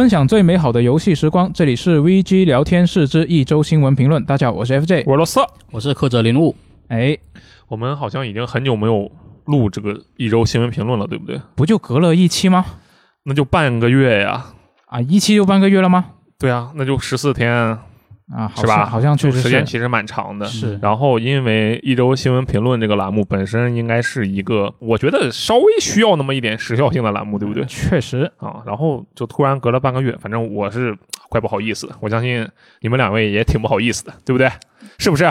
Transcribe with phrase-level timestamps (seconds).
[0.00, 4.24] 分享最美好的游戏时光，这里是 VG 聊天室之一周新闻评论。
[4.24, 5.02] 大家好，我是 FJ。
[5.04, 5.40] 我是罗斯，
[5.72, 6.56] 我是克泽林物，
[6.88, 7.18] 哎，
[7.68, 9.12] 我们好像已经很久没有
[9.44, 11.38] 录这个一周新闻评论了，对不对？
[11.54, 12.64] 不就隔了一期吗？
[13.24, 14.46] 那就半个月呀。
[14.86, 16.06] 啊，一期就半个月了吗？
[16.38, 17.76] 对啊，那就十四天，
[18.34, 20.46] 啊，好是吧像好像确实是时间其实蛮长的。
[20.46, 27.64] 是然后，因为一周新闻评论这个栏目本身应该是一个，我觉得稍微需要那么一点时效性的栏目，对不对？
[27.66, 30.96] 确实啊，然后就突然隔了半个月，反正我是
[31.28, 32.48] 怪不好意思的，我相信
[32.80, 34.48] 你们两位也挺不好意思的，对不对？
[34.98, 35.24] 是不是？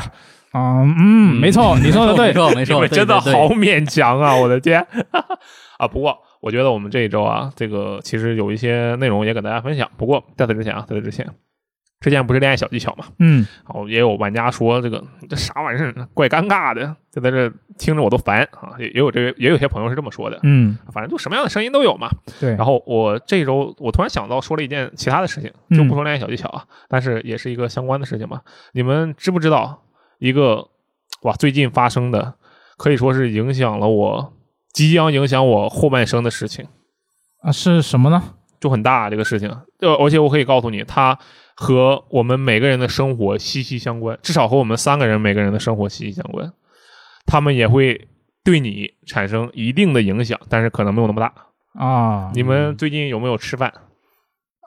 [0.52, 2.34] 啊，嗯，没错，你说的对没。
[2.34, 4.36] 错没你错，们真的好勉强啊！
[4.36, 4.84] 我的天
[5.78, 5.88] 啊！
[5.88, 9.88] 不过我觉得我们这一周啊，这个其实有一些内容也给大家分享。
[9.96, 11.28] 不过在此之前啊，在此之前，
[12.00, 13.06] 之前不是恋爱小技巧嘛？
[13.20, 18.74] 嗯，哦，也有玩家说这个这啥玩意儿，怪尴尬的，就在这听着我都烦啊。
[18.80, 20.40] 也也有这个，也有些朋友是这么说的。
[20.44, 22.08] 嗯，反正就什么样的声音都有嘛。
[22.40, 22.52] 对。
[22.56, 28.42] 然后我这周我突然想到说了一件其他的事情，嗯就不说恋爱小技巧啊，但是也是一个相关的事情嘛。
[28.72, 29.84] 你们知不知道
[30.20, 30.70] 一个
[31.24, 32.36] 哇最近发生的，
[32.78, 34.34] 可以说是影响了我，
[34.72, 36.66] 即将影响我后半生的事情，
[37.42, 38.24] 啊，是什么呢？
[38.62, 39.50] 就很大这个事情。
[39.80, 41.18] 就，而且我可以告诉你，它
[41.62, 46.50] 和我们每个人的生活息息相关，至少和我们三个人每个人的生活息息相关。
[47.26, 48.08] 他们也会
[48.46, 51.34] 对你产生一定的影响，但是可能没有那么大。
[51.78, 53.74] 啊，你们最近有没有吃饭？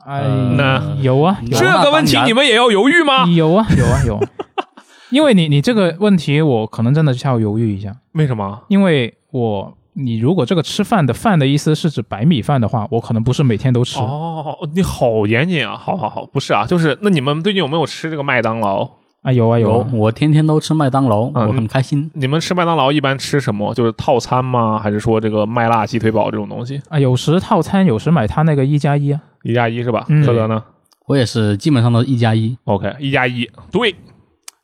[0.05, 0.23] 哎，
[0.59, 3.25] 那有啊，有这啊，个问题你们也要犹豫吗？
[3.25, 4.29] 有啊，有啊，有啊。
[5.09, 8.65] 因为你你这个问题，我可能真的需要犹豫一下，为什么？
[8.69, 13.99] 因为我你如果这个吃饭的饭的意思是指白米饭的话，我可能不是每天都吃。
[13.99, 15.77] 哦，你好严谨啊！
[15.77, 18.89] 好好好，不是啊，就是那你们最近有没有吃这个麦当劳？
[19.23, 22.11] 啊，有啊有我天天都吃麦当劳，嗯我很开心。
[22.15, 23.73] 你们吃麦当劳一般吃什么？
[23.75, 24.79] 就是套餐吗？
[24.79, 26.81] 还是说这个麦辣鸡腿堡这种东西？
[26.89, 29.21] 啊，有时套餐，有时买他那个一加一啊。
[29.43, 30.07] 一加一是吧？
[30.09, 30.63] 嗯科德呢
[31.07, 33.95] 我也是基本上都一加一，？OK，一加一，对。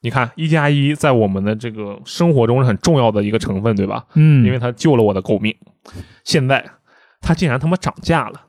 [0.01, 4.05] 你看，一加一在我们的这个生活中是很重要的一个成分，对吧？
[4.15, 5.55] 嗯，因为它救了我的狗命。
[6.25, 6.65] 现在
[7.21, 8.43] 它竟然他妈涨价了，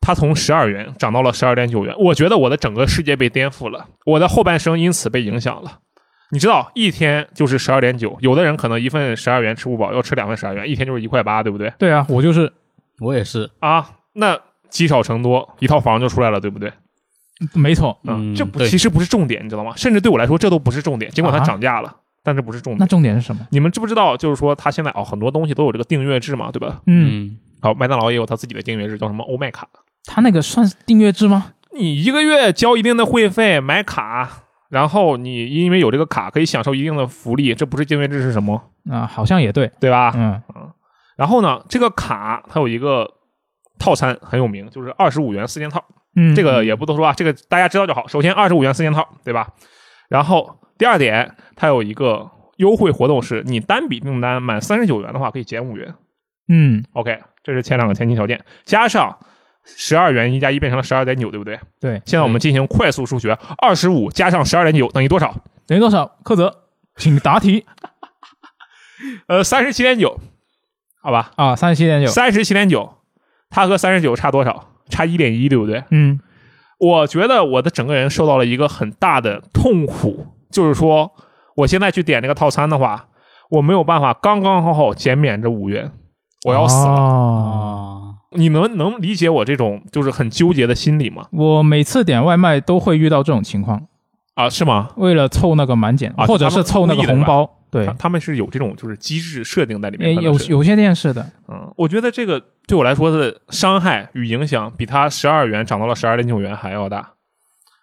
[0.00, 1.94] 它从十二元涨到了十二点九元。
[1.96, 5.78] 我觉得我的整个世界被颠覆了，我的后半生因此被影响了。
[6.32, 11.72] 你知道，一天就是十二点九，有的人可能一份十二元吃不饱，要吃两份十二元，一天就是一块八，对不对？
[11.78, 12.52] 对啊，我就是
[12.98, 13.48] 我也是。
[13.60, 14.36] 啊，那
[14.70, 16.72] 积少成多，一套房就出来了，对不对？
[17.54, 17.98] 没错。
[18.04, 19.72] 嗯，这不其实不是重点，你知道吗？
[19.76, 21.10] 甚至对我来说，这都不是重点。
[21.10, 22.88] 尽管它啊涨价了，但这不是重那点。
[22.88, 23.46] 重点是什么？
[23.50, 24.16] 你们知不知道？
[24.16, 26.80] 就是说，它现在哦，很多东西都有这个订阅制嘛，对吧？
[26.86, 29.68] 嗯，嗯，好，麦当劳也有它自己的订阅制，叫什么欧麦卡。
[30.04, 31.52] 它那个算是订阅制吗？
[31.74, 38.62] 你一个月交一定的会费买卡，然后你因为有这个卡可以享受一定的福利，这不是订阅制是什么？
[38.90, 39.70] 啊，好像也对。
[39.80, 40.12] 对吧？
[40.16, 40.40] 嗯
[41.14, 43.08] 然后呢，这个卡它有一个
[43.78, 45.84] 套餐很有名，就是二十五元四件套。
[46.14, 48.06] 嗯，这个也不多说啊，这个大家知道就好。
[48.08, 49.48] 首先，二十五元四件套，对吧？
[50.08, 55.94] 然后第二点，它有一个优惠活动，是你单笔订单满三十九元的话可以减五元。
[56.48, 59.18] 嗯，OK，这是前两个前提条件，加上
[59.64, 61.58] 十二元一加一变成了十二点九，对不对？
[61.80, 65.34] 对，现在我们进行快速数学，二十五加上十二点九等于多少？
[65.66, 66.18] 等于多少？
[66.24, 66.64] 柯泽，
[66.96, 67.64] 请答题
[69.28, 70.20] 呃，三十七点九，
[71.00, 72.08] 好吧，啊，三十七点九。
[72.08, 72.98] 三十七点九，
[73.48, 74.71] 它和三十九差多少？
[74.92, 75.82] 差一点一，对不对？
[75.90, 76.20] 嗯
[76.78, 81.12] 我觉得我的整个人受到了一个很大的痛苦，就是说，
[81.54, 83.06] 我现在去点这个套餐的话，
[83.50, 85.92] 我没有办法刚刚好好减免这五元，
[86.44, 88.16] 我要死了。
[88.32, 91.26] 你能能理解我这种就是很纠结的心理吗？
[91.30, 93.86] 我每次点外卖都会遇到这种情况，
[94.34, 94.88] 啊，是吗？
[94.96, 97.48] 为了凑那个满减，啊或者是凑那个红包。
[97.72, 101.26] 对他，们是有这种就是机制设定在里面，有有些店是的。
[101.48, 102.38] 嗯，我觉得这个
[102.68, 107.14] 对我来说的伤害与影响比它十二元涨到了十二点九元还要大。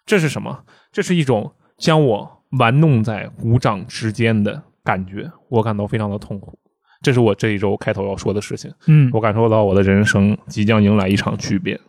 [0.06, 0.64] 这是什么？
[0.92, 6.56] 这是一种将我玩弄在股掌之间的感觉，我感到非常的痛苦。
[7.02, 8.72] 这是我这一周开头要说的事情。
[8.86, 11.80] 嗯，我感受到我的人生即将迎来一场巨变，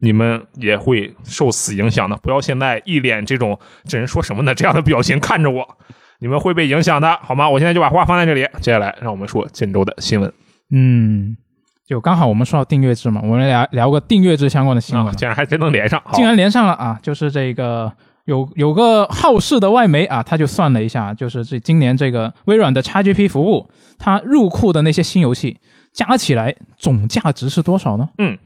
[0.00, 2.16] 你们也会受此影响的。
[2.18, 5.78] 不要现在一脸这种这人说什么呢这样的表情看着我，
[6.18, 7.48] 你们会被影响的，好吗？
[7.48, 10.32] 我现在就把话放在这里，接下来让我们说晋州的新闻。
[10.70, 11.36] 嗯，
[11.86, 15.12] 就刚好我们说到订阅制嘛，我们聊聊个订阅制相关的新闻啊，。
[15.14, 16.98] 竟然还真能连上，竟然连上了啊！
[17.02, 17.92] 就是这个
[18.24, 23.68] 有有个好事的外媒啊，他就算了一下，就是这今年这个微软的 XGP 服务，
[23.98, 25.58] 它入库的那些新游戏
[25.92, 28.08] 加起来总价值是多少呢？
[28.18, 28.36] 嗯。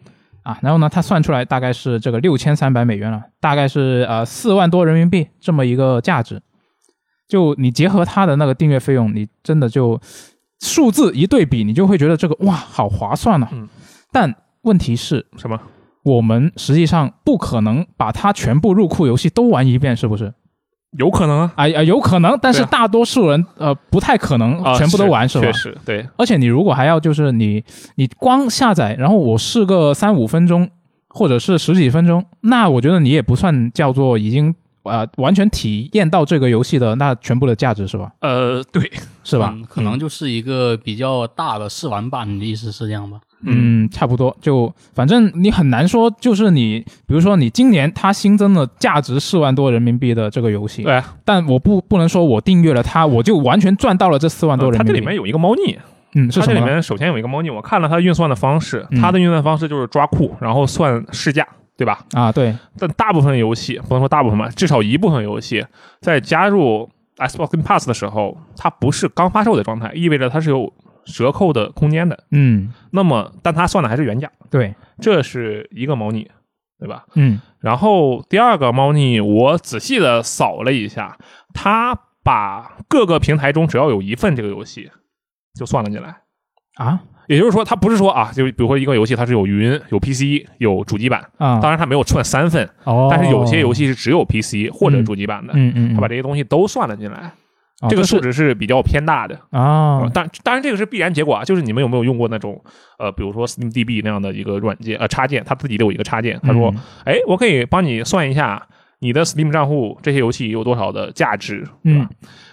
[0.42, 6.40] 啊，然后呢，他算出来大概是这个六千三百美元了，大概是呃四万多人民币这么一个价值。
[7.30, 9.98] 就你结合它的那个订阅费用，你真的就
[10.58, 13.48] 数字一对比，你就会觉得这个哇好划算啊。
[13.52, 13.68] 嗯。
[14.10, 15.56] 但问题是，什么？
[16.02, 20.34] 我们实际上不可能把它全部入库游戏都玩一遍，是不是？
[20.98, 25.52] 有可能啊，啊啊，有可能，但是大多数人呃不太可能啊全部都玩，是吧确？
[25.52, 27.62] 实，对，而且你如果还要就是你
[27.94, 30.68] 你光下载，然后我试个三五分钟，
[31.08, 34.52] 或者是十几分钟，那我觉得你也不算叫做已经
[34.84, 38.10] 呃完全体验到这个游戏的那全部的价值，是吧？
[38.20, 38.90] 呃，对，
[39.24, 39.52] 是吧？
[39.54, 43.18] 嗯可能就是一个比较大的试玩版，你的意思是这样吧？
[43.42, 44.36] 嗯，差不多。
[44.42, 54.88] 就反正你很难说，就是你比如说你今年它新增了价值四万多人民币的这个游戏，对，但我不不能说我订阅了它，我就完全赚到了这四万多呃人民币。
[54.88, 55.78] 它这里面有一个猫腻，
[56.14, 56.28] 嗯？
[56.28, 61.46] 它这里面首先有一个猫腻，我看了它运算的方式，嗯它的运算方式就是抓库，然后算市价，
[61.80, 62.04] 对吧？
[62.12, 65.64] 啊，对，但大部分游戏不能说大部分吧，至少一部分游戏
[66.02, 66.86] 在加入
[67.16, 70.70] Xbox Game Pass 的时候，它不是刚发售的状态，意味着它是有
[71.06, 72.24] 折扣的空间的。
[72.32, 76.30] 嗯，那么，但它算的还是原价，对，这是一个猫腻，
[76.78, 77.06] 对吧？
[77.14, 81.16] 嗯然后第二个猫腻，我仔细的扫了一下，
[81.54, 84.90] 它把各个平台中只要有一份这个游戏
[85.58, 86.16] 就算了进来。
[86.74, 87.00] 啊
[87.30, 97.32] 也就是说，它不是说啊，就比如说一个游戏，它是有云、有 PC、有主机版，啊，当然它没有算三份，哦，但是有些游戏是只有 PC 或者主机版的，嗯嗯，嗯它把这些东西都算了进来，
[97.82, 99.38] 哦这个数值是比较偏大的。
[99.50, 102.60] 啊，当当然这个是必然结果啊，就是你们有没有用过那种
[102.98, 108.60] 呃，比如说 SteamDB 那样的一个软件呃插件，它自己都有一个插件，他说，嗯哎，我可以帮你算一下
[108.98, 112.10] 你的 Steam 账户这些游戏有多少的价值，对吧？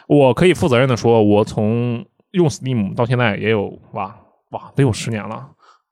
[0.07, 4.15] 我可以负责任的说，我从用 Steam 到现在也有哇
[4.51, 5.47] 哇得有十年了。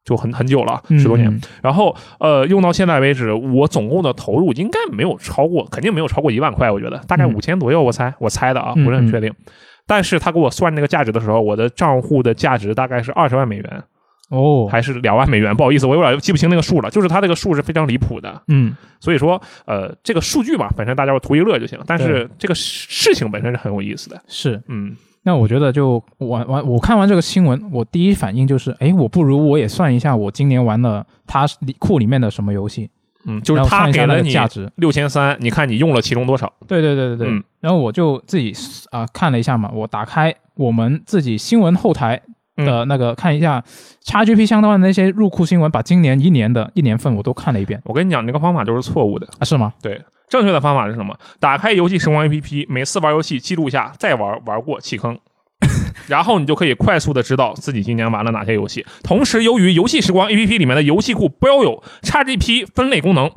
[0.06, 1.42] 就很很久了，嗯十多年。
[1.64, 9.34] 然后，呃，用到现在为止，我总共的投入应该没有超过，肯定没有超过一万块，我觉得大概嗯五千左右，我猜，我猜的啊，嗯不是很确定。
[9.88, 13.84] 但是他给我算那个价值的时候，我的账户的价值大概是二十万美元，
[14.30, 15.56] 哦，还是两万美元？
[15.56, 16.90] 不好意思，我有点记不清那个数了。
[16.92, 21.80] 就是他这个数是非常离谱的，嗯所以说，呃，这个数据嘛，本身大家图一乐就行。
[21.88, 24.62] 但是这个事事情本身是很有意思的，是。
[24.68, 32.88] 嗯，那我觉得就玩玩，我看完这个新闻，我第一反应就是，哎，我不如我也算一下我今年玩了它里库里面的什么游戏，
[33.26, 34.72] 嗯，就是他给了你价值。
[34.76, 36.54] 六千三，你看你用了其中多少？
[36.68, 37.28] 对对对对对。
[37.28, 38.54] 嗯然后我就自己
[38.92, 42.22] 啊、看了一下嘛，我打开我们自己新闻后台
[42.58, 43.64] 的那个、看一下
[44.06, 49.28] XGP 相关的那些入库新闻，把今年一年的一年份我都看了一遍我跟你讲，这个方法就是错误的。
[49.40, 49.74] 啊，是吗？
[49.82, 50.00] 对，
[50.30, 51.18] 正确的方法是什么？
[51.40, 55.18] 打开游戏时光 APP，每次玩游戏记录一下，再玩玩过弃坑，
[56.08, 58.86] 然后你就可以快速的知道自己今年玩了哪些游戏。
[59.04, 63.32] 同时，由于游戏时光 APP 里面的游戏库标有 XGP 分类功能，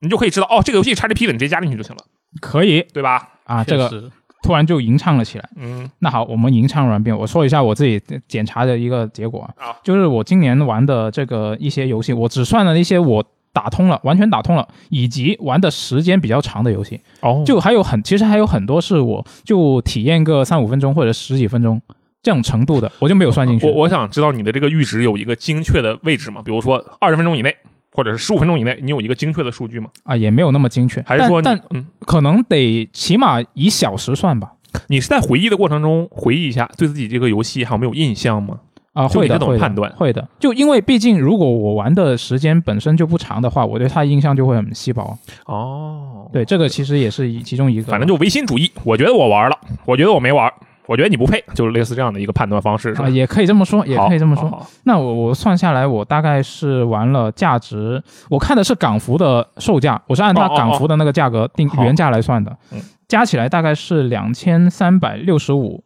[0.00, 2.02] 你就可以知道哦，这个游戏 XGP 的，你直接加进去就行了，
[2.40, 3.28] 可以对吧？
[3.44, 4.10] 啊，这个
[4.42, 5.46] 突然就吟唱了起来。
[5.56, 21.80] 嗯那好，我们吟唱完毕，我说一下我自己检查的一个结果啊，就是我今年玩的这个一些游戏，我只算了一些我打通了，完全打通了，以及玩的时间比较长的游戏，哦就还有很，其实还有很多是我就体验个三五分钟或者十几分钟
[22.22, 23.66] 这种程度的，我就没有算进去。
[23.66, 26.42] 我我想知道你的这个阈值有一个精确的位置吗？
[26.44, 27.56] 比如说二十分钟以内，
[27.92, 29.90] 或者是十五分钟以内，你有一个精确的数据吗？
[30.04, 34.52] 啊，也没有那么精确，还是说嗯，可能得起码以小时算吧？
[34.86, 38.60] 你是在回忆的过程中回忆一下对自己这个游戏还有没有印象吗？
[39.02, 45.16] 啊，会的会的判断会的，就因为毕竟如果我玩的时间本身就不长的话，我对它印象就会很稀薄。
[45.46, 48.70] 哦，对，这个其实也是一其中一个，反正就唯心主义。
[48.84, 50.52] 我觉得我玩了，我觉得我没玩，
[50.86, 53.06] 我觉得你不配，就是类似这样的一个判断方式，是吧？
[53.06, 54.66] 啊，也可以这么说，也可以这么说。
[54.84, 65.82] 那我我算下来，我大概是玩了价值，我看的是港服的售价，我是按它港服的那个价格定原价来算的嗯，加起来大概是两千三百六十五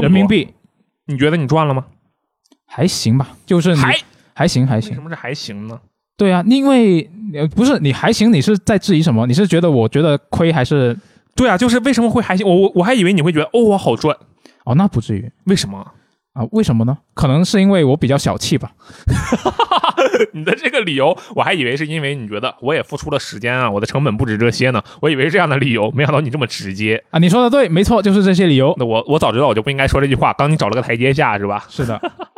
[0.00, 0.48] 人民币，
[1.06, 1.84] 你觉得你赚了吗？
[2.76, 3.96] 还行吧，就是你还
[4.34, 5.02] 还行还行为什。
[5.02, 5.78] 么是还行呢？
[6.16, 9.26] 对啊，因为呃不是你还行，你是在质疑什么？
[9.28, 10.96] 你是觉得我觉得亏还是
[11.36, 12.44] 对啊，就是为什么会还行？
[12.44, 14.16] 我我我还以为你会觉得哦，我好赚，
[14.64, 14.74] 哦？
[14.74, 15.78] 那不至于为什么？
[16.32, 16.44] 啊？
[16.50, 16.98] 为什么呢？
[17.14, 18.72] 可能是因为我比较小气吧。
[20.32, 24.82] 你的这个理由，我还以为是因为你觉得我也付出了时间啊，我的成本不止这些呢。
[25.00, 27.02] 我以为是这样的理由，没想到你这么直接。
[27.10, 28.74] 啊，你说的对，没错，就是这些理由。
[28.78, 31.64] 那我我早知道我就不应该说这句话，刚你找了个台阶下是吧？
[31.68, 32.00] 是的，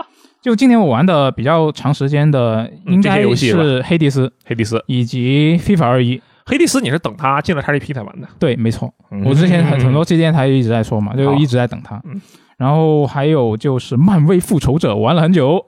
[0.46, 6.22] 就今年我玩的比较长时间的，应该游戏是黑迪斯黑迪斯，以及 FIFA 二一。
[6.44, 8.28] 黑迪斯你是等他进了 XGP 才玩的？
[8.38, 12.22] 对，没错，嗯我之前很很多期间他一直在说嘛，就一直在等它嗯。
[12.58, 15.66] 然后还有就是漫威复仇者，玩了很久。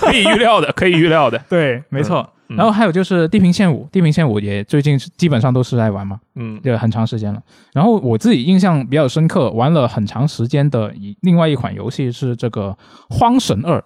[0.00, 1.38] 可以预料的，可以预料的。
[1.50, 2.30] 对，没错。
[2.50, 7.40] 嗯然后还有就是地平线五，地平线五也最近基本上都是在玩嘛，嗯，对很长时间了。
[7.72, 12.76] 然后我自己印象比较深刻，玩了很长时间的一另外一款游戏是这个
[13.16, 13.78] 《荒神二》。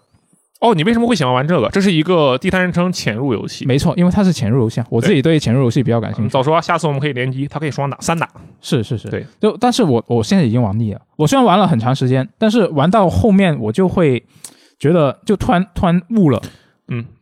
[0.61, 1.68] 哦，你为什么会喜欢玩这个？
[1.68, 3.66] 这是一个第三人称潜入游戏。
[3.66, 6.28] 没错，因为它是潜入游戏啊，我自己对潜入游戏比较感兴趣。
[6.28, 8.26] 嗯早说啊，下次我们可以联机，它可以双打、三打。
[8.62, 9.26] 是是是，对。
[9.38, 11.00] 就但是我我现在已经玩腻了。
[11.16, 14.25] 我虽然玩了很长时间，但是玩到后面我就会
[14.78, 16.50] 觉得就突然突然悟了，嗯，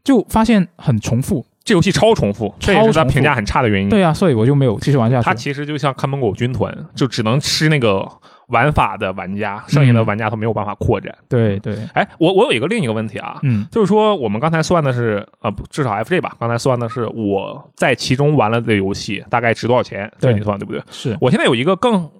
[0.04, 1.44] 就发现很重复。
[1.64, 3.88] 这游戏超重复，这也是它评价很差的原因。
[3.88, 5.24] 对啊，所以我就没有继续玩下去。
[5.24, 8.04] 它其实就像看门狗军团，就只能吃那个
[8.48, 11.16] 玩法的玩家，剩下的玩家他没有办法扩展。
[11.28, 20.82] 对对，哎，我我有一个另一个问题啊，嗯就是说我们刚才算的是呃，至少 FJ 吧，刚才算的是我在其中玩了的游戏大概值多少钱，这对你算对不对？
[20.90, 22.10] 是我现在有一个更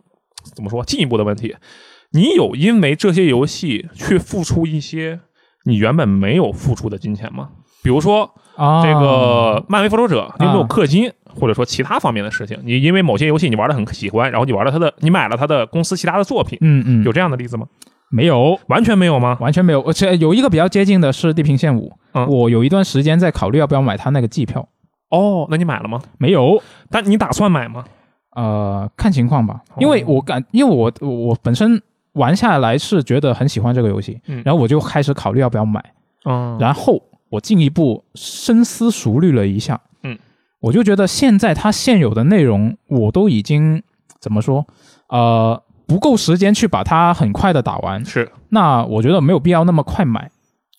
[0.55, 1.57] 怎么说进一步的问题，
[2.13, 5.19] 你有因为这些游戏去付出一些
[5.65, 7.49] 你原本没有付出的金钱吗？
[7.83, 12.59] 比如说啊，这个漫威复仇者，你有没有啊氪金，或者说其他方面的事情？
[12.65, 17.67] 你因为某些游戏你玩的很喜欢，然后你玩了他的，你买了他的公司其他的作品，嗯嗯，有这样的例子吗？
[18.11, 18.59] 没有？
[18.69, 19.37] 完全没有吗？
[19.41, 24.69] 完全没有，而且有一个比较接近的是《地平线五》，嗯我有一段时间在考虑要不要买他那个季票，
[25.09, 25.99] 哦，那你买了吗？
[26.19, 27.85] 没有，但你打算买吗？
[28.37, 31.81] 呃，看情况吧，哦因为我感，因为我我本身
[32.13, 35.83] 玩下来是觉得很喜欢这个游戏，嗯然后我就开始考虑要不要买，
[36.27, 40.19] 嗯然后我进一步深思熟虑了一下，嗯，
[40.61, 43.83] 我就觉得现在它现有的内容我都已经
[44.21, 44.67] 怎么说，
[45.09, 48.31] 呃，不够时间去把它很快的打完，是。
[48.51, 50.31] 那我觉得没有必要那么快买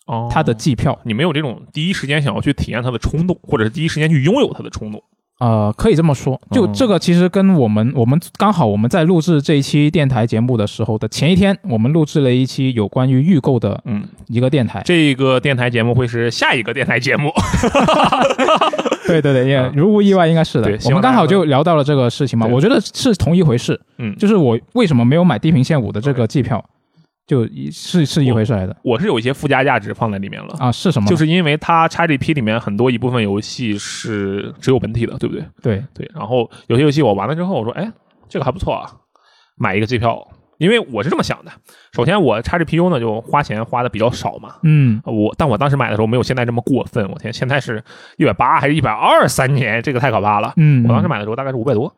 [0.06, 5.02] 哦，它的季票，你没有这种第一时间想要去体验它的冲动，或者是第一时间去拥有它的冲动。
[5.40, 6.70] 呃，可以这么说，就哦。
[6.72, 14.80] 这个其实跟我们我们刚好我们在录制这一期电台节目的时候的前一天，我们录制了一期有关于预购的嗯，一个电台。
[14.84, 17.32] 这个电台节目会是下一个电台节目。
[19.06, 19.70] 对对对，也啊。
[19.74, 23.78] 如无意外应该是的我们刚好就聊到了这个事情嘛，我觉得是同一回事。
[23.98, 26.64] 嗯，就是我为什么没有买地平线五的这个季票，
[27.26, 30.54] 就一是是一回事来的我是有一些附加价值放在里面了。
[30.58, 30.70] 啊？
[30.70, 31.08] 是什么？
[31.08, 35.44] 就是因为它 XGP 里面很多一部分游戏是只有本体的，对不对？
[35.62, 36.10] 对，对。
[36.14, 37.90] 然后有些游戏我玩了之后，我说，哎，
[38.28, 38.90] 这个还不错啊，
[39.56, 40.26] 买一个机票。
[40.58, 41.50] 因为我是这么想的，
[41.92, 47.82] 首先我 XGPU 呢就花钱花的比较少嘛，嗯，我但我当时买的时候没有现在这么过分，我天，现在是
[48.18, 50.52] 一百八还是一百二三年，这个太可怕了。
[50.56, 51.92] 嗯，我当时买的时候大概是五百多，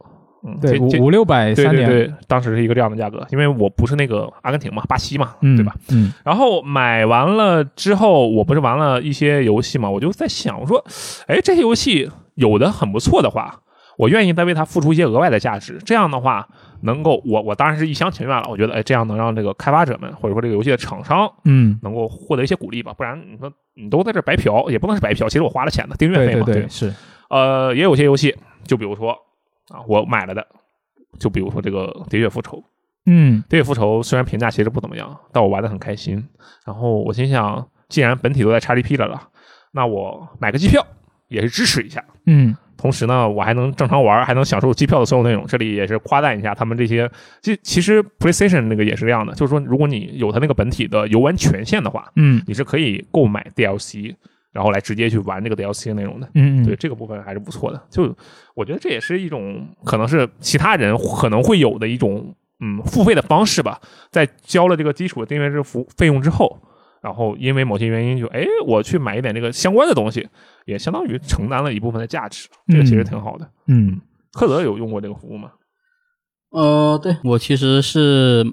[0.46, 5.74] 嗯，对五六百对三年，对对，当时是一个这样的价格，因为我不是那个阿根廷嘛，巴西嘛，嗯，对吧？？
[5.90, 10.84] 嗯然后买完了之后，我不是玩了一些游戏嘛，我就在想，我说，
[11.26, 13.60] 哎，这些游戏有的很不错的话，
[13.98, 15.78] 我愿意再为它付出一些额外的价值。
[15.84, 16.46] 这样的话，
[16.82, 22.92] 能够我我当然是一厢情愿了，我觉得，哎，这样能让这个开发者们或者说这个游戏的厂商嗯，能够获得一些鼓励吧。
[22.92, 26.92] 不然你说你都在这白嫖，也不能是白嫖，其实我花了钱的订阅费嘛，对对对，是，
[27.30, 29.16] 呃，也有些游戏，就比如说
[29.68, 30.46] 啊，我买了的，
[31.18, 32.58] 就比如说这个《喋血复仇》。
[33.06, 36.26] 嗯《喋血复仇》虽然评价其实不怎么样，但我玩的很开心。
[36.64, 39.28] 然后我心想，既然本体都在 XGP 了了，
[39.73, 40.85] 那我买个机票
[41.28, 42.04] 也是支持一下。
[42.26, 45.46] 嗯同时呢，我还能正常玩，还能享受机票的所有内容。
[45.46, 47.11] 这里也是夸赞一下他们这些。
[47.40, 54.14] 其其实 PlayStation 那个也是这样的，就是说，如果你有它那个本体的游玩权限的话，嗯你是可以购买 DLC，
[54.56, 56.26] 然后来直接去玩这个 DLC 的内容的。
[56.32, 57.82] 嗯嗯，对这个部分还是不错的。
[57.90, 58.16] 就
[58.54, 63.78] 我觉得这也是一种可能是其他人可能会有的一种嗯付费的方式吧。
[64.10, 66.58] 在交了这个基础的订阅制服费用之后，
[67.02, 70.26] 然后因为某些原因就哎我去买一点这个相关的东西，
[70.64, 72.48] 也相当于承担了一部分的价值。
[72.68, 73.46] 这个其实挺好的。
[73.66, 74.00] 嗯
[74.32, 75.50] 克德有用过这个服务吗？
[76.50, 78.46] 呃，对我其实是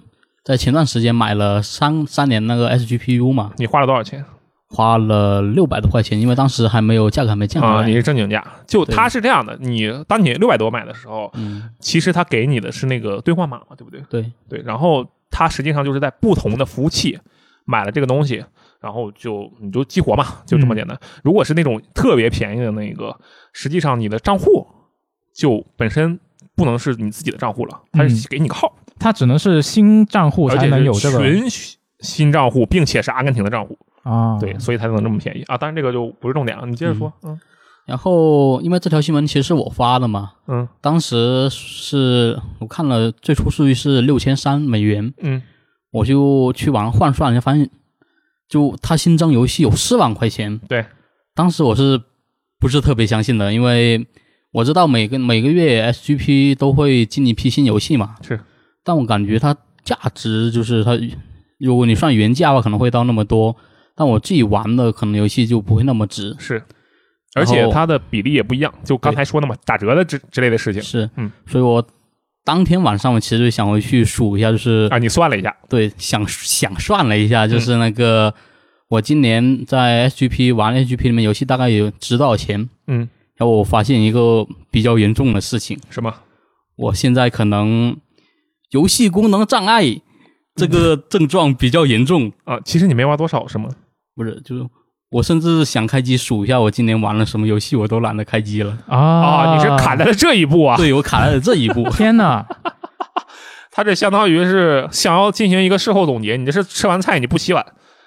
[0.44, 4.26] 在前段时间买了三三年那个 SGPU 嘛，你花了多少钱
[4.74, 7.88] 花了六百多块钱，因为当时还没有价格还没降啊、来。
[7.88, 8.44] 你是正经价。
[8.66, 14.02] 就对它是这样的，你当你六百多买的时候，嗯，其实它给你的是那个兑换码嘛，对不对？
[14.10, 17.20] 对，对，然后它实际上就是在不同的服务器
[17.66, 18.44] 买了这个东西，
[18.82, 21.00] 然后就你就激活嘛，就这么简单。
[21.24, 23.16] 如果是那种特别便宜的那个，
[23.52, 24.66] 实际上你的账户
[25.36, 26.20] 就本身
[26.56, 31.44] 不能是你自己的账户了，它是给你个号，它只能是新账户才能有这个纯
[32.00, 35.44] 新账户，并且是阿根廷的账户，啊，对，所以才能这么便宜。
[35.44, 35.58] 啊。
[35.58, 37.40] 当然这个就不是重点了，你接着说，嗯。
[37.86, 40.68] 然后因为这条新闻其实是我发的嘛，嗯。
[40.80, 45.42] 当时是我看了最初数据是六千三美元，嗯。
[45.92, 47.70] 我就去网上换算一下，发现
[48.50, 50.58] 就它新增游戏有四万块钱。
[50.68, 50.86] 对，
[51.36, 52.02] 当时我是
[52.60, 54.08] 不是特别相信的，因为
[54.54, 58.40] 我知道每个每个月 SGP 都会进一批新游戏嘛，是，
[58.84, 60.98] 但我感觉它价值就是它，
[61.60, 63.56] 如果你算原价的话，可能会到那么多，
[63.96, 66.36] 但我自己玩的可能游戏就不会那么值。
[66.40, 66.64] 是。
[67.36, 71.84] 而且它的比例也不一样，就刚才说的嘛，打折的之之类的事情是，嗯，所以我
[72.44, 78.32] 当天晚上我其实就想回去数一下，就是啊，你算了一下，对，想想算了一下，就是那个、
[78.88, 82.70] 我今年在 SGP 玩 SGP 里面游戏大概有值多少钱？
[82.86, 83.00] 嗯，
[83.36, 86.14] 然后我发现一个比较严重的事情，什么？
[86.76, 87.98] 我现在可能
[88.70, 89.84] 游戏功能障碍
[90.54, 93.70] 这个症状比较严重，啊，其实你没玩多少是吗？
[94.16, 94.66] 不是，就是
[95.10, 98.78] 我甚至想开机数一下我今年玩了什么游戏，我都懒得开机了。
[98.88, 100.76] 啊啊，你是卡在了这一步啊？
[100.78, 102.46] 对我卡在了这一步， 天哪！
[103.72, 107.66] 他这相当于是想要进行一个事后总结，你这是吃完菜你不洗碗，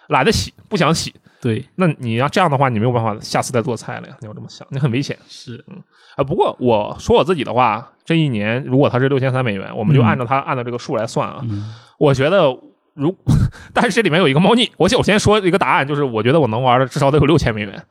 [0.08, 4.16] 懒得洗，不想洗，对，那你要这样的话，你没有办法下次再做菜了呀。
[4.20, 5.76] 你要这么想，你很危险是嗯
[6.16, 6.22] 啊。
[6.22, 11.40] 不过我说我自己的话，这一年如果他是六千三美元，我们就按照他按照这个数来算啊。
[11.42, 12.54] 嗯我觉得
[12.96, 13.14] 如，
[13.72, 17.82] 但是这里面有一个猫腻，我先我先说一个答案，就是我觉得我能玩的至少得有六千美元。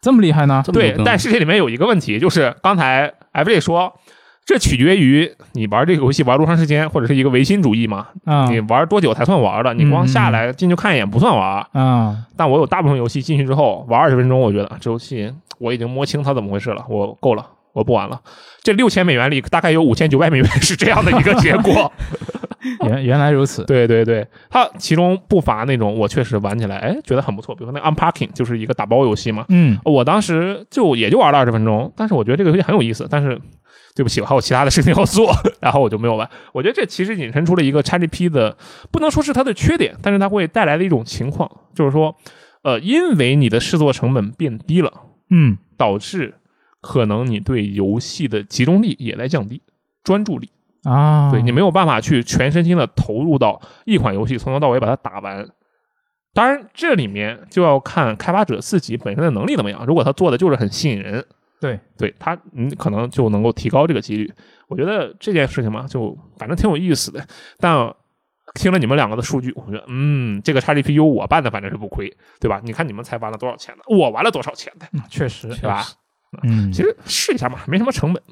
[0.00, 0.62] 这么厉害呢？
[0.72, 3.92] 对，但是这里面有一个问题，就是刚才 FJ 说，
[4.46, 8.06] 这取决于你玩这个游戏玩多长时间，或者是一个唯心主义嘛。
[8.24, 9.74] 啊你玩多久才算玩的？
[9.74, 11.66] 你光下来进去看一眼不算玩。
[11.72, 18.20] 啊但我有大部分游戏进去之后玩二十分钟，我觉得这游戏我已经摸清它怎么回事了，我够了，我不玩了。
[18.62, 21.92] 这六千美元里大概有五千九百美元 是这样的一个结果。
[22.86, 23.64] 原原来如此。
[23.64, 33.40] 对对对，它其中不乏那种我确实玩起来哎觉得很不错，比如说那 Unpacking 就是一个打包游戏嘛，嗯我当时就也就玩了二十分钟，但是我觉得这个游戏很有意思，但是
[33.96, 36.28] 对不起，我还有其他的事情要做， 然后我就没有玩。
[36.52, 38.54] 我觉得这其实引申出了一个 XGP 的，
[38.92, 42.14] 不能说是它的缺点，但是它会带来的一种情况，就是说，
[42.62, 44.92] 呃，因为你的试作成本变低了，
[45.30, 46.34] 嗯导致
[46.80, 49.62] 可能你对游戏的集中力也在降低，
[50.02, 50.50] 专注力，
[50.84, 55.48] 啊，对你没有办法去全身心的投入到一款游戏从头到尾把它打完。
[56.32, 59.84] 当然，这里面就要看开发者自己本身的能力怎么样。
[59.84, 61.24] 如果他做的就是很吸引人，
[61.60, 64.32] 对对他，嗯，可能就能够提高这个几率。
[64.68, 67.26] 我觉得这件事情嘛，就反正挺有意思的。
[67.58, 67.92] 但
[68.54, 72.60] 听了你们两个的数据，我觉得，嗯，这个 XGPU 我办的反正是不亏，对吧？
[72.64, 75.82] 你看你们才玩了多少钱的，我玩了多少钱的，嗯确实是吧？
[76.42, 78.22] 嗯，其实试一下嘛，没什么成本。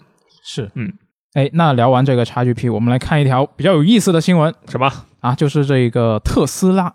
[0.45, 0.93] 是嗯。
[1.35, 4.91] 哎，那聊完这个 XGP，我们来看一条比较有意思的新闻什么？
[5.21, 6.93] 啊，就是这个特斯拉，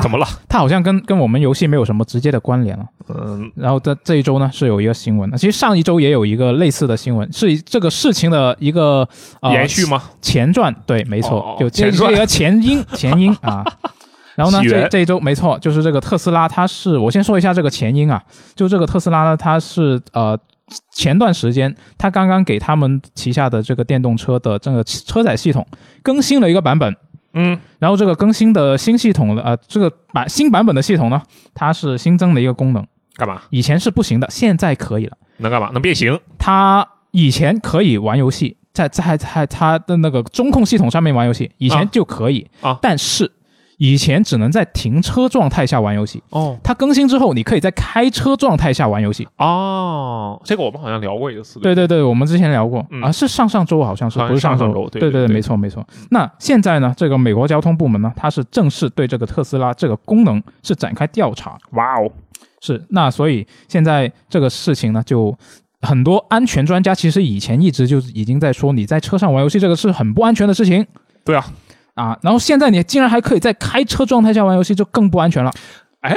[0.00, 0.26] 怎么了？
[0.48, 2.86] 它好像跟跟我们游戏没有什么直接的关联了。
[3.08, 9.06] 嗯，然后这这一周呢是有一个新闻，其实上一周也有一个类似的新闻，是这个事情的一个、
[9.42, 10.02] 呃、延续吗？
[10.22, 13.62] 前传，对，没错，哦就这前传是一个前因前因啊。
[14.36, 18.22] 然后呢，这这一周没错，就是这个特斯拉，它是我先说一下这个前因啊，
[18.54, 20.38] 就这个特斯拉呢，它是呃
[20.92, 25.66] 前段时间它刚刚给他们旗下的这个电动车的这个车载系统
[26.02, 26.94] 更新了一个版本，
[27.32, 31.22] 嗯，然后这个更新的新系统的呃这个版新版本的系统呢，
[31.54, 33.42] 它是新增了一个功能，干嘛？
[33.50, 35.16] 以前是不行的，现在可以了。
[35.38, 35.70] 能干嘛？
[35.72, 36.18] 能变形？
[36.38, 43.30] 它以前可以玩游戏，在在在它的那个中控系统上面玩游戏，以前啊就可以啊但是
[43.78, 46.22] 以前只能在停车状态下玩游戏。
[46.30, 49.26] 哦它更新之后，你可以在开车状态下玩游戏。
[49.36, 51.60] 哦，这个我们好像聊过一次。
[51.60, 55.86] 对对对，我们之前聊过、嗯啊，是上上周好像是，不是上上上周对对对对没错没错。
[56.10, 61.58] 那现在呢，这个美国交通部门呢，它是正式对这个特斯拉这个功能是展开调查。
[61.72, 62.10] 哇哦，
[62.60, 65.36] 是，那所以现在这个事情呢，就
[65.82, 70.84] 很多安全专家其实以前一直就已经在说，你在车上玩游戏这个是很不安全的事情
[71.24, 71.44] 对啊，
[71.96, 72.16] 啊。
[72.22, 75.50] 然后现在你竟然还可以在开车状态下玩游戏，就更不安全了，
[76.02, 76.14] 哎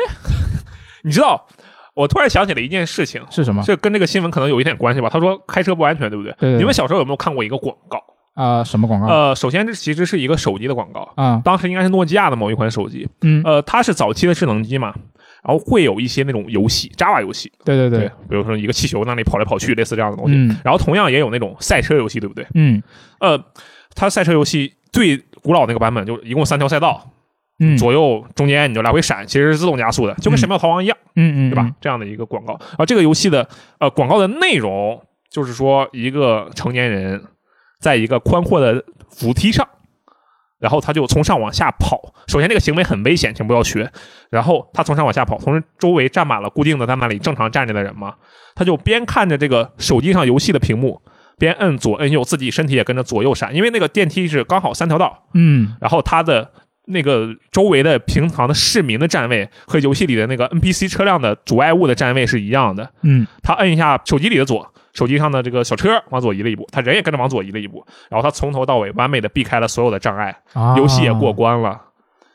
[1.03, 1.47] 你知道，
[1.95, 3.63] 我突然想起了一件事情，是什么？
[3.65, 5.09] 这跟这个新闻可能有一点关系吧？
[5.09, 6.31] 他说开车不安全，对不对？
[6.33, 7.97] 对对对你们小时候有没有看过一个广告？
[8.35, 9.07] 啊、什么广告？
[9.07, 14.93] 呃，首先这其实是一个手机的广告，啊，当时应该是诺基亚的某一款手机，嗯，呃，它是早期的智能机嘛，
[15.43, 20.35] 然后会有一些那种游戏，Java 游戏，对对对，比如说一个气球那里跑来跑去，类似这样的东西。
[20.35, 22.45] 嗯然后同样也有那种赛车游戏，对不对？
[22.53, 22.81] 嗯
[23.19, 23.37] 呃，
[23.93, 27.09] 它赛车游戏最古老那个版本就一共三条赛道，
[27.59, 31.71] 嗯，左右中间你就来回闪，其实是自动加速的，就跟神庙逃亡一样，嗯嗯，对吧？？
[31.81, 32.53] 这样的一个广告。
[32.53, 33.47] 然后这个游戏的
[33.79, 37.23] 呃广告的内容就是说，一个成年人
[37.79, 39.67] 在一个宽阔的扶梯上，
[40.59, 42.13] 然后他就从上往下跑。
[42.27, 43.91] 首先这个行为很危险，请不要学。
[44.29, 48.15] 然后他从上往下跑，同时周围站满了固定的在那里正常站着的人嘛，
[48.55, 51.01] 他就边看着这个手机上游戏的屏幕。
[51.39, 56.51] 边摁左摁右，自己身体也跟着左右闪，因为那个电梯是刚好三条道，嗯然后它的
[56.85, 62.91] 那个周围的平常的市民的站位和游戏里的那个 NPC 车辆的阻碍物的站位是一样的。
[63.03, 71.79] 嗯他摁一下手机里的左，手机上的这个小车往左移了一步，他人也跟着往左移了一步，然后他从头到尾完美的避开了所有的障碍，啊，游戏也过关了。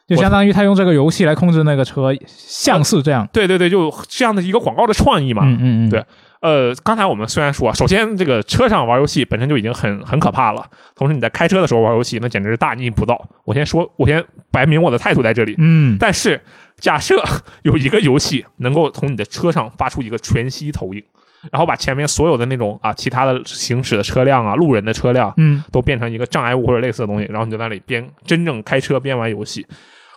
[0.06, 3.26] 就相当于他用这个游戏来控制那个车，像是这样。
[3.32, 5.42] 对对对，就这样的一个广告的创意嘛。
[5.44, 6.04] 嗯嗯嗯，对
[6.40, 10.62] 呃，刚才我们虽然说，首先这个车上玩游戏本身就已经很很可怕了，
[10.94, 13.18] 同时你在开车的时候玩游戏，那简直是大逆不道。
[13.46, 15.54] 我先说，我先摆明我的态度在这里。
[15.56, 16.38] 嗯，但是
[16.76, 17.16] 假设
[17.62, 21.02] 有一个游戏能够从你的车上发出一个全息投影，
[21.50, 29.66] 然后把前面所有的那种啊其他的行驶的车辆啊、路人的车辆嗯，都变成一个障碍物或者类似的东西，然后你就在那里边真正开车边玩游戏，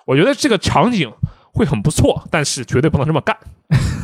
[0.08, 1.12] 我觉得这个场景
[1.54, 3.38] 会很不错，但是绝对不能这么干，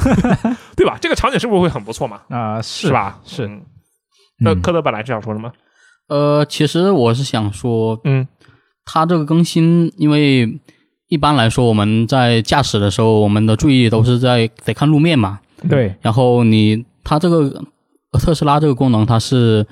[0.76, 0.98] 对吧？
[1.02, 2.22] 这个场景是不是会很不错嘛？
[2.30, 2.94] 啊，是是？
[2.94, 3.20] 吧？
[3.26, 3.62] 是嗯
[4.40, 5.52] 那嗯科德本来是想说什么？
[6.10, 8.28] 呃，其实我是想说，嗯
[8.86, 10.60] 它这个更新，因为
[11.08, 15.40] 一般来说我们在驾驶的时候，我们的注意力都是在得看路面嘛。
[15.70, 17.64] 对，然后你它这个
[18.12, 19.66] 呃特斯拉这个功能，它是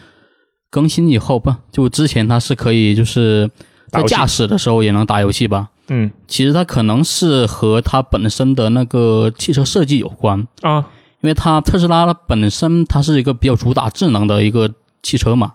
[0.70, 3.50] 更新以后不就之前它是可以就是
[3.90, 5.70] 在驾驶的时候也能打游戏吧？
[5.92, 6.10] 嗯。
[6.28, 10.88] 其实它可能是和它本身的那个汽车设计有关，啊。
[11.22, 14.74] 因为它特斯拉本身它是一个比较主打智能的一个
[15.04, 15.54] 汽车嘛，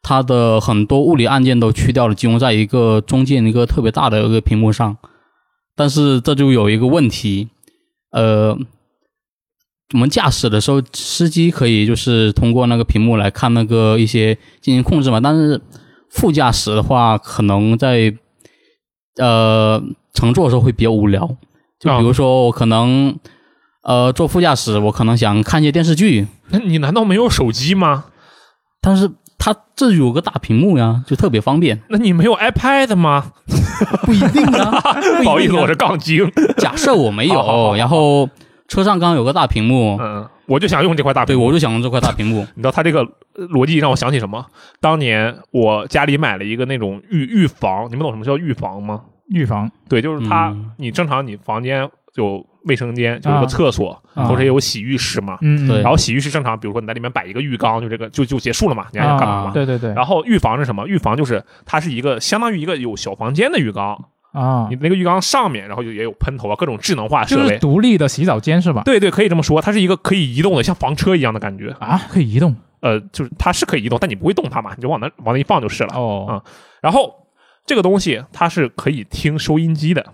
[0.00, 4.96] 它的很多物理按键都去掉了，集中在一个中间一个特别大的一个屏幕上。
[5.74, 7.48] 但是这就有一个问题，
[8.12, 8.56] 呃，
[9.94, 15.60] 我们驾驶的时候，司机可以就是通过那个屏幕来看那个一些进行控制嘛，但是
[16.10, 18.14] 副驾驶的话，可能在
[19.16, 19.82] 呃
[20.14, 21.28] 乘坐的时候会比较无聊。
[21.78, 23.18] 就比如说，我可能、
[23.82, 28.04] 呃坐副驾驶，我可能想看一些电视剧，那你难道没有手机吗？
[28.80, 31.82] 但是它这有个大屏幕呀，就特别方便。
[31.88, 33.32] 那你没有 iPad 吗？
[34.06, 34.80] 不一定啊，
[35.22, 36.30] 不 好意思，我是是杠精。
[36.56, 38.28] 假设我没好好好好有，然后
[38.68, 41.46] 车上刚刚有个大屏幕，嗯，我就想用这块大对屏幕。
[41.48, 42.40] 我就想用这块大屏幕。
[42.54, 43.00] 你知道他这个
[43.34, 44.44] 呃逻辑让我想起什么？
[44.80, 49.02] 当年我家里买了一个那种预预防，你们懂什么叫预防吗？
[49.28, 55.38] 预防对，就是它，嗯你正常你房间有卫生间，就有啊个厕所，啊同时也有洗浴室嘛。
[55.40, 59.50] 嗯，对然后洗浴室正常，比如说你在里面摆一个浴缸，就这个就就结束了嘛，你还想干嘛？
[59.54, 60.86] 对对对，然后预防是什么？
[60.86, 63.96] 预防就是它是一个相当于一个有小房间的浴缸，
[64.32, 67.42] 啊你，那个浴缸上面，然后就也有喷头啊，各种智能化设备。
[67.42, 68.82] 就是独立的洗澡间是吧？
[68.84, 71.70] 对对，可以这么说，它是一个可以移动的，像房车一样的感觉。
[71.78, 75.94] 啊，可以移动呃，就是它是可以移动，但你不会动它嘛，你就往那往那一放就是了。
[75.94, 76.42] 哦啊
[76.80, 77.14] 然后
[77.64, 80.04] 这个东西它是可以听收音机的，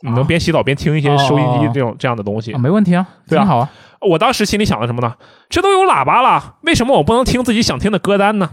[0.00, 2.58] 你能啊边洗澡边听一些哦收音机哦这种这样的东西啊，。
[2.58, 3.70] 没问题啊，对啊挺好啊。
[4.00, 5.14] 我当时心里想的什么呢？
[5.50, 8.50] 这都有喇叭了，为什么我不能听自己想听的歌单呢？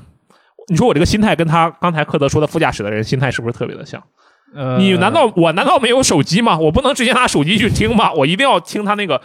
[0.67, 4.03] 你说我这个心态跟他刚才科德说的副驾驶的人心态是不是特别的像？
[4.53, 6.57] 呃，你难道我难道没有手机吗？
[6.57, 8.11] 我不能直接拿手机去听吗？
[8.13, 9.21] 我一定要听他那个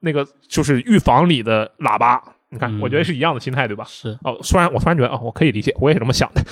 [0.00, 2.22] 那个就是预防里的喇叭。
[2.50, 3.84] 你看，嗯我觉得是一样的心态，对吧？
[3.86, 6.42] 是，哦，突然我突然觉得，哦，我可以理解，我也是这么想的。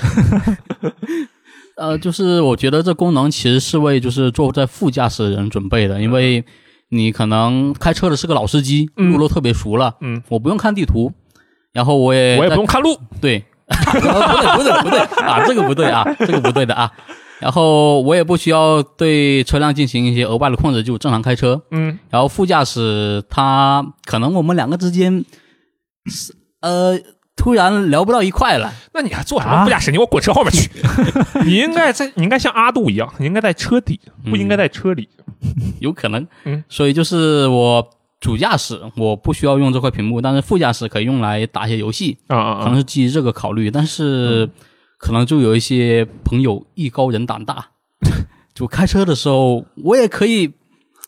[1.79, 6.45] 呃，就是我觉得这功能其实是为就是坐在副驾驶的人准备的，因为
[6.91, 11.13] 你可能开车的是个老司机，嗯路都特别熟了，嗯，我不用看地图，
[11.73, 12.99] 然后我也我也不用看路。
[13.21, 16.93] 对， 不对不对不对啊，这个不对啊，这个不对的啊。
[17.41, 21.63] 然后我也不需要对车辆进行一些额外的控制，就正常开车。
[21.71, 25.25] 嗯，然后副驾驶他可能我们两个之间，
[26.07, 26.99] 是呃，
[27.37, 28.73] 突然聊不到一块了。
[28.95, 29.91] 那你还做什么啊副驾驶？
[29.91, 30.71] 你给我滚车后面去！
[31.45, 35.09] 你应该在，你应该像阿杜一样，你应该在车底，不应该在车里。
[35.81, 37.87] 有可能，嗯，所以就是我
[38.19, 42.65] 主驾驶我不需要用这块屏幕，但是副驾驶可以用来打一些游戏，啊啊啊！
[42.65, 44.49] 可能是基于这个考虑，但是
[44.99, 47.71] 可能就有一些朋友艺高人胆大，
[48.55, 50.53] 就开车的时候我也可以，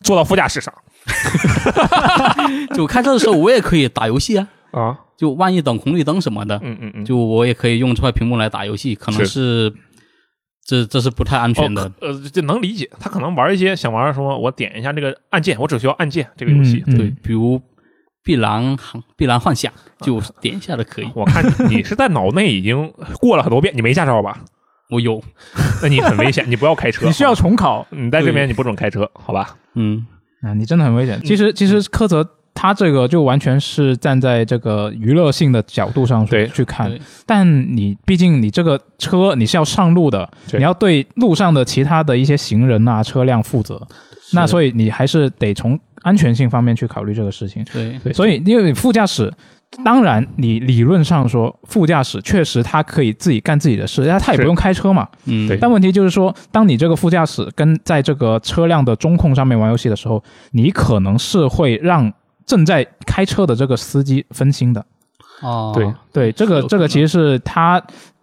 [0.03, 0.72] 坐到副驾驶上
[2.74, 9.72] 就开车的时候我也可以打游戏啊，啊，就万一等红绿灯什么的，嗯嗯嗯，就我也可以用这块屏幕来打游戏，可能是
[10.64, 11.85] 这这是不太安全的。
[11.85, 12.88] 哦呃，这能理解。
[13.01, 16.85] 他可能玩一些想玩什么，我点一下这个按键，我只需要按键这个游戏。
[16.87, 17.57] 嗯对，比如
[18.29, 18.77] 《碧蓝
[19.17, 19.73] 碧蓝幻想》，
[20.05, 21.09] 就点一下就可以。
[21.14, 24.38] 我看你你 是在脑内已经过了很多遍，你没驾照吧？
[24.91, 25.23] 我有，
[25.83, 27.07] 那你很危险， 你不要开车。
[27.07, 27.87] 你需要重考。
[27.88, 29.57] 你在这边你不准开车，好吧？
[29.77, 30.07] 嗯，
[30.43, 31.19] 啊，你真的很危险。
[31.25, 36.47] 其实其实柯泽他这个就完全是站在这个娱乐性的角度上对。
[36.49, 36.93] 去去看，
[37.25, 43.88] 但你毕竟你这个车你是要上路的，你要对路上的其他的一些行人啊车辆负责，
[44.35, 47.64] 那所以你还是得从安全性方面去考虑这个事情。
[47.72, 49.32] 对对所以因为副驾驶。
[49.84, 55.06] 当然，你理论上说，副驾驶确实他可以自己干自己的事，他他也不用开车嘛。
[55.26, 62.11] 嗯，对但问题就是说，当你这个副驾驶跟在这个车辆的中控上面玩游戏的时候，你可能是会让
[62.46, 64.82] 正在开车的这个司机分心的。
[65.42, 67.80] 哦，对对，这个这个其实是他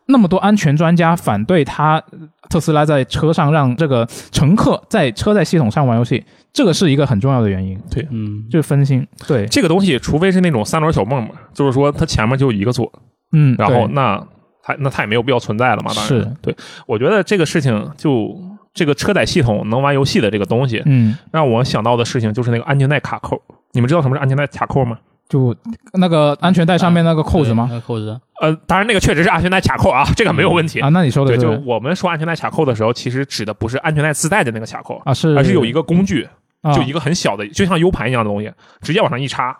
[0.07, 2.01] 那么多安全专家反对他
[2.49, 6.25] 特斯拉在车上让这个乘客在车载系统上玩游戏，
[6.55, 9.05] 这个是一个很重要的原因，对嗯，就是分心。
[9.27, 12.89] 对，这个东西，除非是那种三轮小梦嘛，就是说它前面就一个座，
[13.33, 14.25] 嗯，然后那
[14.63, 15.91] 它那它也没有必要存在了嘛。
[15.93, 16.55] 当然是对，
[16.87, 18.33] 我觉得这个事情就
[18.73, 23.41] 这个车载系统能玩游戏的这个东西，嗯，让我想到的事情就是那个安全带卡扣。
[23.73, 24.97] 你们知道什么是安全带卡扣吗？
[25.27, 25.53] 就
[25.93, 27.65] 那个安全带上面那个扣子吗？
[27.67, 30.79] 对那个扣子，呃，当然那个确实是安全带卡扣啊， 这个没有问题。
[30.79, 36.31] 啊，那你说的对，就我们说安全带卡扣的时候，其实指的不是安全带自带的那个卡扣，啊，是而是有一个工具，啊
[36.73, 38.51] 就一个很小的，就像 U 盘一样的东西，
[38.81, 39.55] 直接往上一插，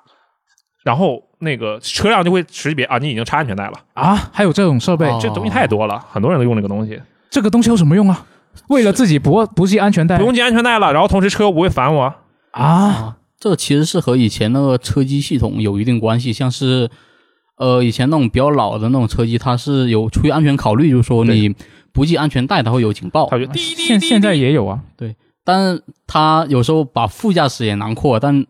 [0.84, 3.74] 然后那个车辆就会识别啊，你已经插安全带了。
[3.94, 8.26] 啊，还有这种设备，哦这东西太多了，很多人都用这个东西，这个东西有什么用啊？
[8.70, 12.04] 为了自己不不系安全带不用系安全带了，然后同时车又不会烦我。
[12.04, 12.16] 啊？
[12.52, 16.90] 啊，这个其实是和以前那个车机系统有一定关系，像是
[17.58, 21.54] 呃以前那种比较老的那种车机，它是有出于安全考虑，就是说你
[21.92, 23.38] 不系安全带，它会有警报它。
[23.38, 24.80] 就滴滴滴现现在也有啊，
[25.46, 28.46] 但是它有时候把副驾驶也囊括，但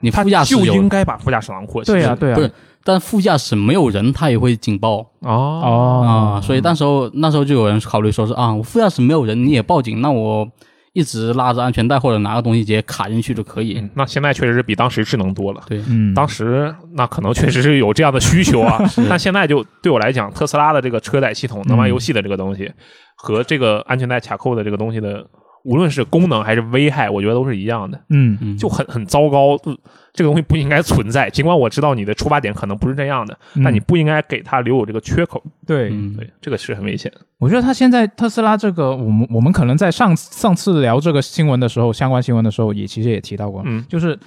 [0.00, 1.82] 你副驾驶就应，该把副驾驶囊括。
[1.84, 2.50] 对呀、呀，对呀、不是
[2.84, 6.40] 但副驾驶没有人，他也会警报哦哦啊。
[6.40, 10.46] 所以那时候那时候就有人考虑说是啊，我副驾驶没有人，你也报警，那我
[10.92, 13.78] 一直拉着安全带或者拿个东西直接卡进去就可以。
[13.78, 15.62] 嗯，那现在确实是比当时智能多了。
[15.68, 18.78] 对，嗯，当时那可能确实是有这样的需求啊，
[19.08, 22.68] 但现在就对我来讲，特斯拉的这个车载系统能玩游戏的这个东西，
[23.16, 25.24] 和这个安全带卡扣的这个东西的，
[25.64, 29.56] 无论是功能还是危害，我觉得都是一样的，嗯嗯，就很很糟糕。
[29.58, 29.76] 就
[30.12, 35.42] 这个东西不应该存在，尽管我知道你的出发点可能不是这样的，嗯但你不应该给它留有这个缺口。
[35.66, 37.10] 对，嗯对，这个是很危险。
[37.38, 44.18] 我觉得他现在特斯拉这个，我们我们可能在上上次聊这个新闻的时候，相关新闻的时候也其实也提到过，嗯就是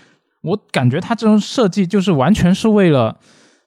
[0.41, 3.15] 我感觉它这种设计就是完全是为了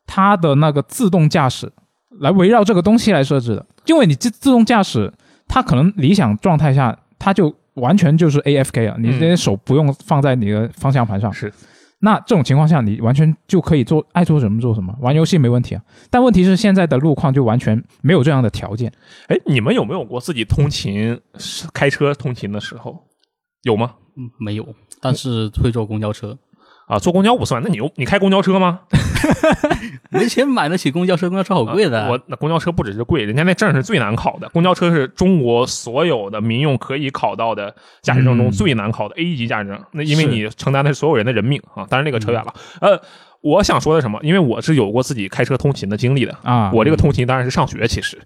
[0.06, 1.70] 它的那个自动驾驶
[2.18, 5.12] 来围绕这个东西来设置的，因为你自自动驾驶，
[5.46, 11.52] 它可能理想状态下它就完全就是 AFK 了，你嗯这些手不用放在你的方向盘上，是
[12.00, 15.82] 那这种情况下，你完全就可以做爱做什么做什么，玩游戏没问题啊。
[16.10, 18.92] 但问题是现在的路况就完全没有这样的条件。
[19.26, 21.20] 哎，你们有没有过自己通勤、
[21.72, 23.04] 开车通勤的时候？
[23.64, 23.94] 有吗？
[24.16, 24.66] 嗯没有，
[25.00, 26.38] 但是会坐公交车。
[26.88, 28.80] 啊，坐公交不算，那你又你开公交车吗？
[30.10, 32.00] 没钱买得起公交车，公交车好贵的。
[32.00, 34.48] 啊我那公交车不只是贵，人家那证是最难考的。
[34.48, 39.78] 公交车是中国所有的民用可以考到的驾驶证中嗯最难考的 A 级驾驶证。
[39.92, 41.86] 那因为你承担的是所有人的人命啊。
[41.90, 42.54] 当然这个扯远了。
[42.80, 42.98] 呃，
[43.42, 44.18] 我想说的什么？
[44.22, 46.34] 因为我是有过自己开车通勤的经历的。
[46.42, 48.18] 啊，我这个通勤当然是上学，其实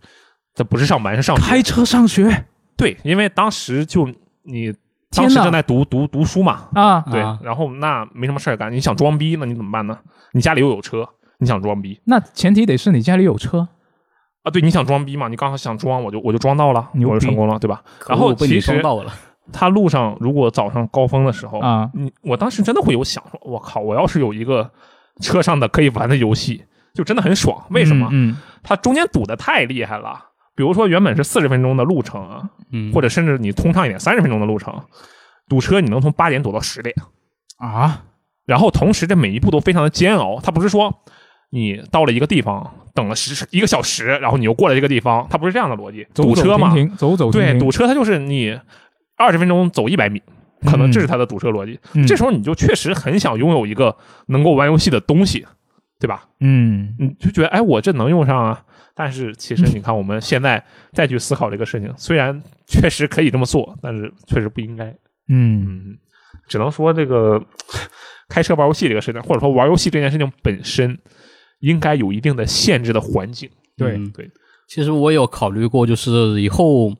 [0.54, 1.42] 这不是上班，是上学。
[1.42, 2.44] 开车上学
[2.76, 4.08] 对，因为当时就
[4.44, 4.72] 你
[5.14, 9.98] 当时正在读读读书嘛，啊，对，啊然后那没什么事儿干，你想装逼，那你怎么办呢？
[10.32, 13.68] 你家里又有车，你想装逼那前提得是你家里有车。
[14.42, 14.50] 啊？
[14.50, 15.28] 对，你想装逼嘛？
[15.28, 17.82] 你刚好想装，我就我就装到了，牛我就成功了，对吧？
[18.08, 19.12] 然后恶被你其实装到了。
[19.52, 24.70] 他路上如果早上高峰的时候啊，你我当时真的会有想说，我靠，我要是有一个
[25.20, 27.62] 车上的可以玩的游戏，就真的很爽。
[27.70, 28.08] 为什么？
[28.12, 30.18] 嗯，它中间堵的太厉害了。
[30.54, 34.74] 比如说原本是四十分钟的路程啊，嗯，或者甚至你通畅一点，三十分钟的路程，
[35.48, 36.94] 堵车你能从八点堵到十点。
[37.60, 38.04] 嗯啊，
[38.44, 40.40] 然后同时这每一步都非常的煎熬。
[40.42, 40.92] 它不是说
[41.50, 46.04] 你到了一个地方等了十一个小时，然后你又过了这个地方，它不是这样的逻辑。
[46.12, 48.58] 堵车嘛，走走停对，堵车它就是你
[49.16, 50.20] 二十分钟走一百米，
[50.66, 51.78] 可能这是它的堵车逻辑。
[51.94, 55.46] 嗯这时候你就确实很想拥有一个能够玩游戏的东西，
[56.00, 56.24] 对吧？
[56.40, 58.64] 嗯你就觉得哎，我这能用上啊。
[58.94, 64.86] 但是其实你看，我们现在再去思考这个事情，虽然确实可以这么做，但是确实不应该。
[65.28, 65.98] 嗯嗯，
[66.48, 67.42] 只能说这个
[68.28, 70.98] 开车玩游戏这个事情，或者说玩游戏这件事情本身，
[71.60, 73.48] 应该有一定的限制的环境。
[73.76, 74.30] 对嗯对，
[74.68, 76.90] 其实我有考虑过，就是以后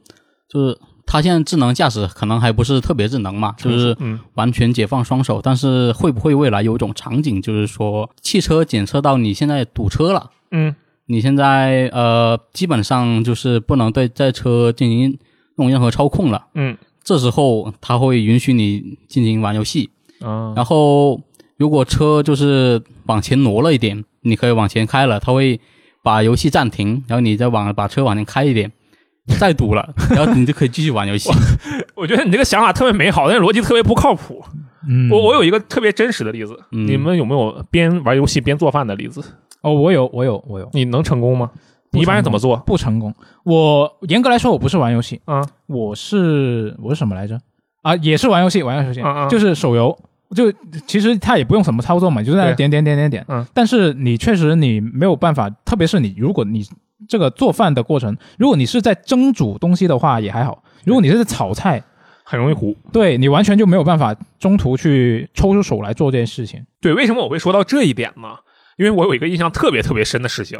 [0.49, 10.75] 就是它现在智能驾驶可能还不是特别智能嘛，就是嗯完全解放双手，但是会不会未来有一种场景，就是说汽车检测到你现在堵车了，嗯
[11.07, 15.19] 你现在呃基本上就是不能对这车进行
[15.57, 21.21] 弄任何操控了，嗯这时候它会允许你进行玩游戏，啊然后
[21.57, 25.61] 如果车就是往前挪了一点，你可以往前开了，它会
[26.03, 28.71] 把游戏暂停，然后你再往把车往前开一点，
[29.39, 31.29] 再堵了，然后你就可以继续玩游戏。
[31.97, 34.43] 我觉得你这个想法特别美好，但是逻辑特别不靠谱。
[34.89, 39.23] 嗯，我我有一个特别真实的例子，嗯你们有没有边玩游戏边做饭的例子？
[39.63, 41.51] 哦，我有我有我有，你能成功吗？
[41.91, 42.57] 你一般人怎么做？
[42.59, 43.15] 不成功。
[43.45, 47.39] 我严格来说，我不是玩游戏，啊我是我是什么来着？
[47.83, 49.97] 啊，也是玩游戏，玩游戏，就是手游。
[50.35, 50.51] 就
[50.87, 53.25] 其实它也不用什么操作嘛，就在那点点点点点。
[53.29, 53.45] 嗯。
[53.53, 56.65] 但是你确实你没有办法，特别是你如果你
[57.07, 61.83] 这个做饭的过程，如果你是在蒸煮东西的话也还好，如果你是在炒菜，
[62.25, 62.75] 很容易糊。
[62.91, 66.65] 对你完全就没有办法中途去抽出手来做这件事情。
[66.81, 68.29] 对，为什么我会说到这一点呢？
[68.77, 70.59] 因为我有一个印象特别特别深的事情，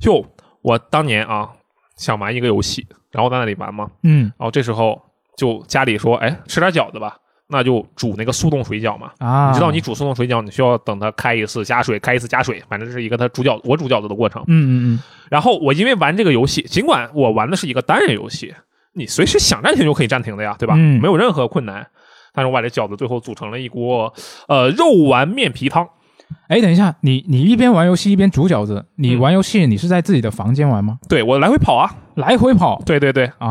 [0.00, 0.24] 就
[0.62, 1.48] 我当年啊
[1.96, 5.00] 想玩一个游戏，然后在那里玩嘛，嗯然后这时候
[5.36, 7.16] 就家里说，哎，吃点饺子吧，
[7.48, 9.12] 那就煮那个速冻水饺嘛。
[9.18, 14.42] 啊，你知道你煮速冻水饺，你需要等它开一次加水，开一次加水，反正这是一个它煮饺我煮饺子的过程。
[14.48, 18.54] 嗯嗯然后我因为玩这个游戏，尽管我玩的是一个单人游戏，
[18.94, 20.74] 你随时想暂停就可以暂停的呀，对吧？
[20.76, 21.86] 嗯没有任何困难。
[22.34, 24.12] 但是我把这饺子最后煮成了一锅
[24.48, 25.86] 呃肉丸面皮汤。
[26.32, 30.98] 嗯，哎，等一下，你你一边玩游戏一边煮饺子，你嗯玩游戏你是在自己的房间玩吗？
[31.08, 33.48] 对我来回跑啊，来回跑对对对啊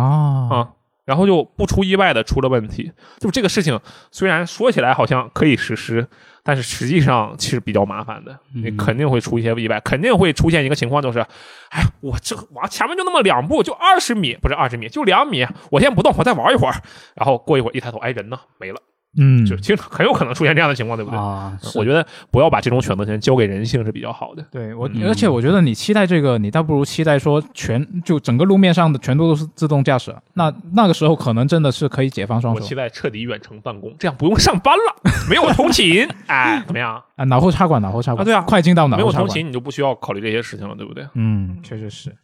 [0.50, 0.70] 啊，
[1.06, 2.92] 然后就不出意外的出了问题。
[3.20, 3.80] 就这个事情
[4.12, 6.08] 虽然说起来好像可以实施，
[6.44, 11.20] 但是实际上其实比较麻烦的，你嗯肯定会出一些意外，肯定会出现一个情况就是，
[11.70, 16.74] 哎，我这个往前面就那么两步，就二十米，不是二十米，就两米，我先不动，我再玩一会儿，
[17.16, 18.40] 然后过一会儿一抬头，哎，人呢？
[18.60, 18.80] 没了，
[19.18, 21.20] 嗯，就其实很有可能出现这样的情况，对不对？
[21.20, 24.46] 啊，我觉得不要把这种选择权交给人性是比较好的。
[24.52, 37.02] 对我，嗯而且我觉得你期待这个，你倒不如期待说全就整个路面上的全都都是自动驾驶，那那个时候可能真的是可以解放双手我期待彻底远程办公，这样不用上班了，没有通勤， 哎，怎么样？
[37.18, 41.06] 啊，脑后插管，脑后插管啊对啊快进到脑没有后插管，通勤你就不需要考虑这些事情了，对不对？
[41.16, 42.16] 嗯，确实是。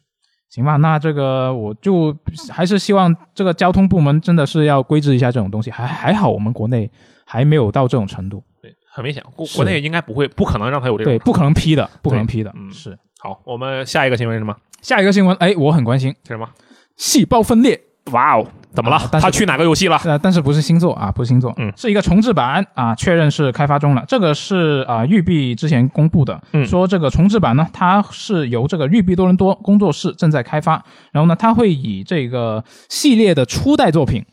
[0.49, 2.15] 行吧，那这个我就
[2.49, 6.89] 还是希望这个交通部门真的是要规制一下这种东西，还还好我们国内
[7.25, 11.19] 还没有到这种程度，对，很明显，国国内应该不会，不可能让他有这种对，。
[11.19, 12.97] 不可能批的，不可能批的，嗯是。
[13.19, 14.55] 好，我们下一个新闻是什么？
[14.81, 16.47] 下一个新闻，哎，我很关心，是什么？
[16.95, 17.79] 细胞分裂，
[18.11, 18.97] 哇哦，怎么了？
[18.97, 19.19] 啊？
[19.19, 19.97] 他去哪个游戏了？
[20.03, 20.93] 呃，但是不是星座？
[20.93, 21.71] 啊，不是星座，嗯。
[21.75, 24.03] 是一个重置版啊，确认是开发中了。
[24.07, 26.65] 这个是啊、育碧之前公布的，嗯。
[26.65, 34.23] 说这个重置版呢，它是由这个育碧多伦多工作室正在开发，然后呢，它会以这个系列的初代作品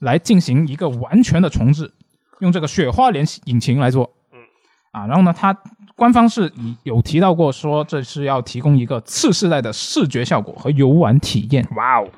[0.00, 1.92] 来进行一个完全的重置，
[2.40, 4.38] 用这个雪花连引擎来做，嗯，
[4.90, 5.56] 啊，然后呢，它
[5.94, 6.50] 官方是
[6.82, 12.08] 有提到过说这是要提供一个次世代的视觉效果和游玩体验，哇哦，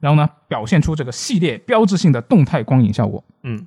[0.00, 3.22] 然后呢，表现出这个系列标志性的动态光影效果。
[3.42, 3.66] 嗯，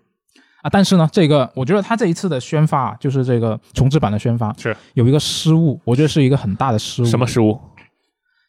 [0.61, 7.05] 啊，但是呢，这个我觉得他这一次的宣发啊，就是这个重置版的宣发是有一个失误，我觉得是一个很大的失误。
[7.05, 7.25] 什么？
[7.25, 7.59] 失误？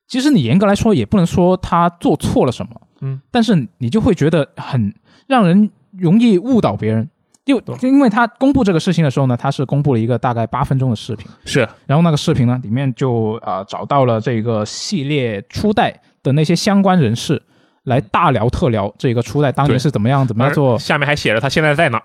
[0.06, 4.94] 其实你严格来说也不能说他做错了什么，嗯，但是你就会觉得很
[5.26, 7.08] 让人容易误导别人。
[7.42, 17.42] 就就因为他公布这个事情的时候呢，他是公布了一个大概八分钟的视频，是然后那个视频呢里面就啊、呃找到了这个系列初代的那些相关人士。
[17.84, 20.78] 来大聊特聊这个初代当年是怎么样怎么样做。
[20.78, 22.04] 下面还写着他现在在哪儿，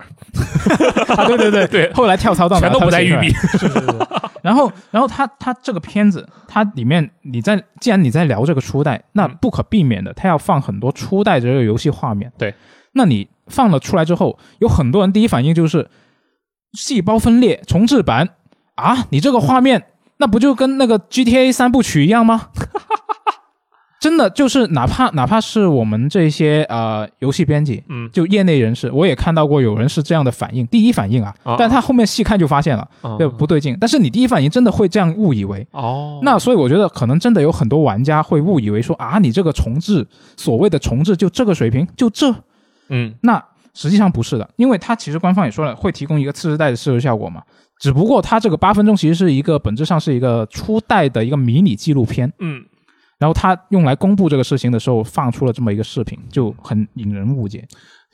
[1.15, 1.67] 啊，对对对。
[1.67, 1.93] 对。
[1.93, 3.29] 后来跳槽到哪全都不在育碧。
[3.57, 4.07] 是是是。
[4.41, 9.37] 然后，然后他他这个片子，它里面你在既然你在聊这个初代，那嗯。
[9.41, 12.31] 不可避免的，他要放很多初代这个游戏画面。
[12.37, 12.53] 对，
[12.93, 15.89] 那你放了出来之后，有很多人第一反应就是
[16.73, 18.29] 细胞分裂重置版。
[18.75, 19.83] 啊，你这个画面
[20.17, 22.49] 那不就跟那个 GTA 三部曲一样吗？
[24.05, 33.17] 真的就是哪怕哪怕是我们这些呃游戏编辑，嗯，就业内人士，我也看到过有人是这样的反应，第一反应啊，啊但他后面细看就发现了，啊。
[33.17, 33.75] 对不对劲。
[33.81, 40.05] 但是你第一反应真的会这样误以为，哦，那所以我觉得可能真的有很多玩家会误以为说啊，你这个重置，
[40.37, 42.31] 所谓的重置就这个水平，就这，
[42.89, 43.11] 嗯。
[43.21, 47.41] 那实际上不是的，因为它其实官方也说了，会提供一个次世代的视觉效果嘛。
[47.79, 52.63] 只不过它这个八分钟其实是一个本质上是一个初代的一个迷你纪录片，嗯，
[53.17, 57.65] 然后他用来公布这个事情的时候放出了这么一个视频，就很引人误解。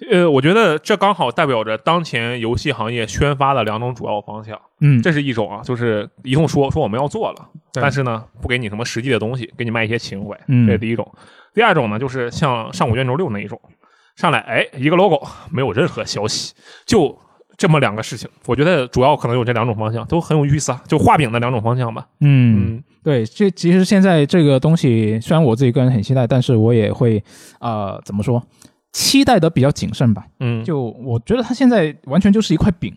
[0.10, 4.60] 呃，我觉得这刚好代表着当前游戏行业宣发的两种主要方向。
[4.80, 11.08] 嗯，这是一种啊，就是一通说说我们要做了，但是呢，不给你什么实际的东西，给你卖一些情怀，嗯这是第一种。
[11.54, 13.62] 第二种呢，就是像上古卷轴六那一种，
[14.16, 17.16] 上来哎一个 logo 没有任何消息，就
[17.62, 18.28] 这么两个事情。
[18.48, 22.08] 我觉得主要可能有这两种方向，都很有意思啊，就画饼的两种方向吧。
[22.22, 27.24] 嗯，嗯对，这其实现在这个东西，虽然我自己个人很期待，但是我也会
[27.60, 28.44] 呃怎么说，
[28.94, 30.26] 期待的比较谨慎吧。
[30.40, 32.92] 嗯，就我觉得它现在完全就是一块饼，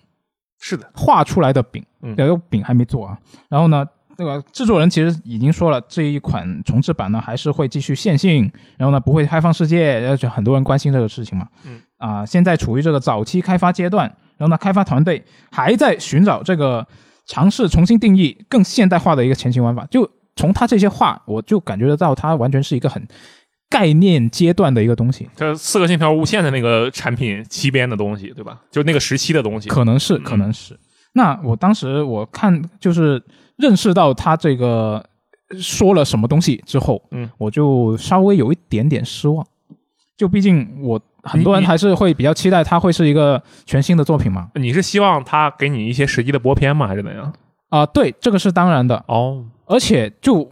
[0.59, 3.19] 是的，画出来的饼，嗯这个饼还没做啊。
[3.51, 3.87] 然后呢，
[4.17, 11.47] 那个制作人其实已经说了，这一款重置版呢还是会继续线性，然后呢不会开放世界，而且很多人关心这个事情嘛。
[11.67, 11.83] 嗯。
[11.97, 16.87] 啊、现在处于这个早期开发阶段，然后呢，开发团队还在寻找这个
[17.27, 19.87] 尝试重新定义更现代化的一个前行玩法。
[19.91, 23.07] 就从他这些话，我就感觉得到，他完全是一个很
[23.71, 25.29] 概念阶段的一个东西。
[25.37, 28.61] 这四个信条无限的那个产品期边的东西，对吧？
[28.71, 29.69] 就那个时期的东西。
[29.69, 30.79] 可能是，可能是。
[31.13, 33.23] 那我当时我看就是
[33.57, 35.05] 认识到他这个
[35.61, 39.47] 说了什么东西之后，嗯，我就稍微有一点点失望。
[40.17, 44.51] 就毕竟我很多人还是会比较期待它会是一个全新的作品嘛。
[44.55, 46.87] 你是希望它给你一些实际的播片吗？
[46.87, 47.33] 还是怎样？
[47.71, 49.05] 啊、对，这个是当然的。
[49.09, 50.49] 哦，而且就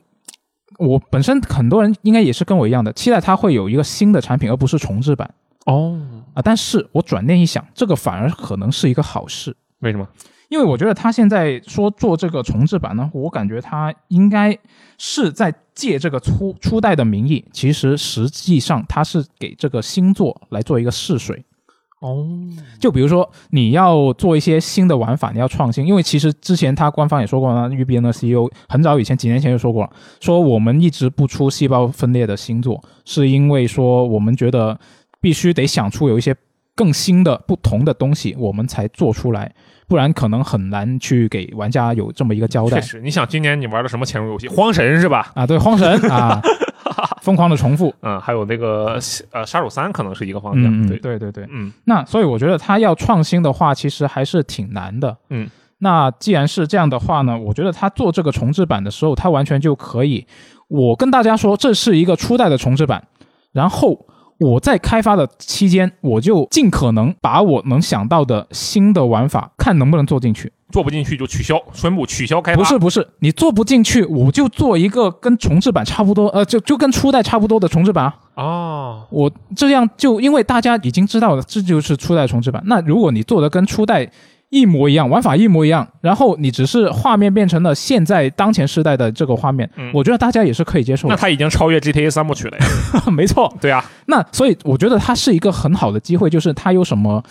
[0.78, 5.32] 我本身很多人应该也是跟我一样的，期待它会有一个新的产品，而不是重置版
[5.66, 6.00] 哦，
[6.34, 6.42] 啊。
[6.42, 9.56] 但是我转念一想，这个反而可能是一个好事。
[9.80, 10.08] 为什么？
[10.52, 14.54] 因为我觉得他现在说做这个重置版呢，我感觉他应该
[14.98, 21.42] 是在借这个初初代的名义，其实实际上他是给这个新作来做一个试水。
[22.00, 22.28] 哦，
[22.78, 29.90] 就比如说你要做一些新的玩法，你要创新，因为其实之前他官方也说过呢，UBN 的 CEO 很早以前几年前就说过了，
[30.20, 34.78] 说我们一直不出细胞分裂的新作，是因为说我们觉得
[35.18, 36.36] 必须得想出有一些
[36.74, 39.52] 更新的、不同的东西，我们才做出来，
[39.86, 44.48] 不然可能很难去给玩家有这么一个交代确实，你想今年你玩的什么潜入游戏？
[44.48, 45.30] 荒神是吧？
[45.34, 45.46] 啊。
[45.46, 46.40] 对，荒神啊，
[47.20, 48.98] 疯狂的重复，嗯，还有那个
[49.30, 50.86] 呃杀手三可能是一个方向。
[50.88, 51.46] 对，对对对。
[51.50, 55.16] 嗯那所以我觉得他要创新的话，其实还是挺难的。
[55.28, 55.48] 嗯，
[55.78, 60.26] 那既然是这样的话呢，我觉得他做这个重置版的时候，他完全就可以，
[60.68, 63.06] 我跟大家说这是一个初代的重置版，
[63.52, 64.06] 然后
[64.42, 70.52] 我在开发的期间，我就尽可能把我能想到的新的玩法，看能不能做进去。
[70.72, 72.58] 做不进去就取消，宣布取消开发。
[72.58, 78.14] 不是不是，你做不进去，我就做一个跟重置版差不多，呃，就就跟初代差不多的重置版啊。
[78.34, 82.62] 哦，我这样就因为大家已经知道了，这就是初代重置版。
[82.66, 84.10] 那如果你做的跟初代
[84.52, 91.14] 一模一样，玩法一模一样，然后你只是画面变成了现在当前时代的这个画面，嗯我觉得大家也是可以接受的。
[91.14, 92.64] 那他已经超越 GTA 三部曲了呀。
[93.10, 97.22] 没错，对啊，那所以我觉得它是一个很好的机会，就是它有什么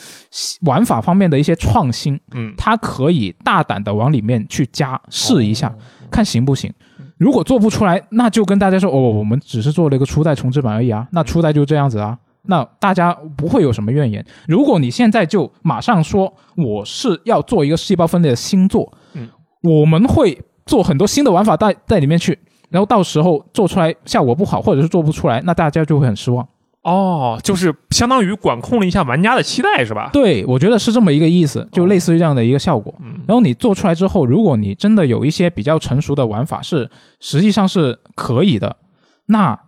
[0.61, 5.73] 玩法方面的一些创新，嗯，它可以大胆的往里面去加试一下，哦
[6.09, 6.73] 看行不行。
[7.17, 11.07] 如果做不出来，那就跟大家说哦，我们只是做了一个初代重置版而已啊。
[11.11, 14.25] 那初代就这样子啊，那大家不会有什么怨言。
[14.47, 19.29] 如果你现在就马上说我是要做一个细胞分裂的新作，嗯，
[19.61, 22.37] 我们会做很多新的玩法带在里面去，
[22.69, 26.47] 然后到时候做出来效果不好，或者是做不出来，那大家就会很失望。
[26.83, 30.09] 哦，就是相当于管控了一下玩家的期待，是吧？
[30.11, 32.91] 对，我觉得是这么一个意思，就类似于这样的一个效果。
[33.01, 36.89] 嗯然后你做出来之后，如果你真的有一些比较成熟的玩法是
[37.19, 38.77] 实际上是可以的，
[39.27, 39.59] 那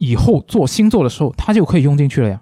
[0.00, 2.40] 以后做新作的时候，它就可以用进去了呀。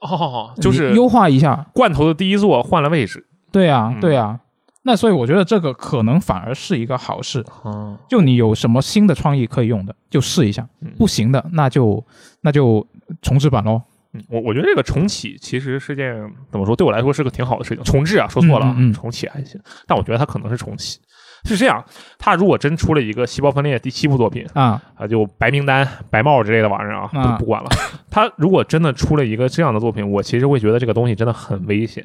[0.00, 1.66] 哦，就是优化一下。
[1.74, 3.26] 罐头的第一座换了位置。
[3.52, 4.40] 对啊嗯，对啊。
[4.82, 7.44] 那所以我觉得这个可能反而是一个好事。
[7.62, 12.02] 哦，就你有什么新的创意可以用的，就试一下嗯；不行的，那就
[12.40, 12.86] 那就
[13.20, 13.82] 重置版喽。
[14.14, 16.16] 嗯我我觉得这个重启其实是件
[16.50, 17.84] 怎么说，对我来说是个挺好的事情。
[17.84, 20.98] 重置啊，说错了嗯重启还行，但我觉得它可能是重启。
[21.44, 21.84] 是这样，
[22.18, 27.68] 他如果真出了一个细胞分裂第七部作品啊，啊，就白名单、白帽之类的玩意儿啊，啊不不管了。
[28.10, 32.04] 他如果真的出了一个这样的作品，我其实会觉得这个东西真的很危险。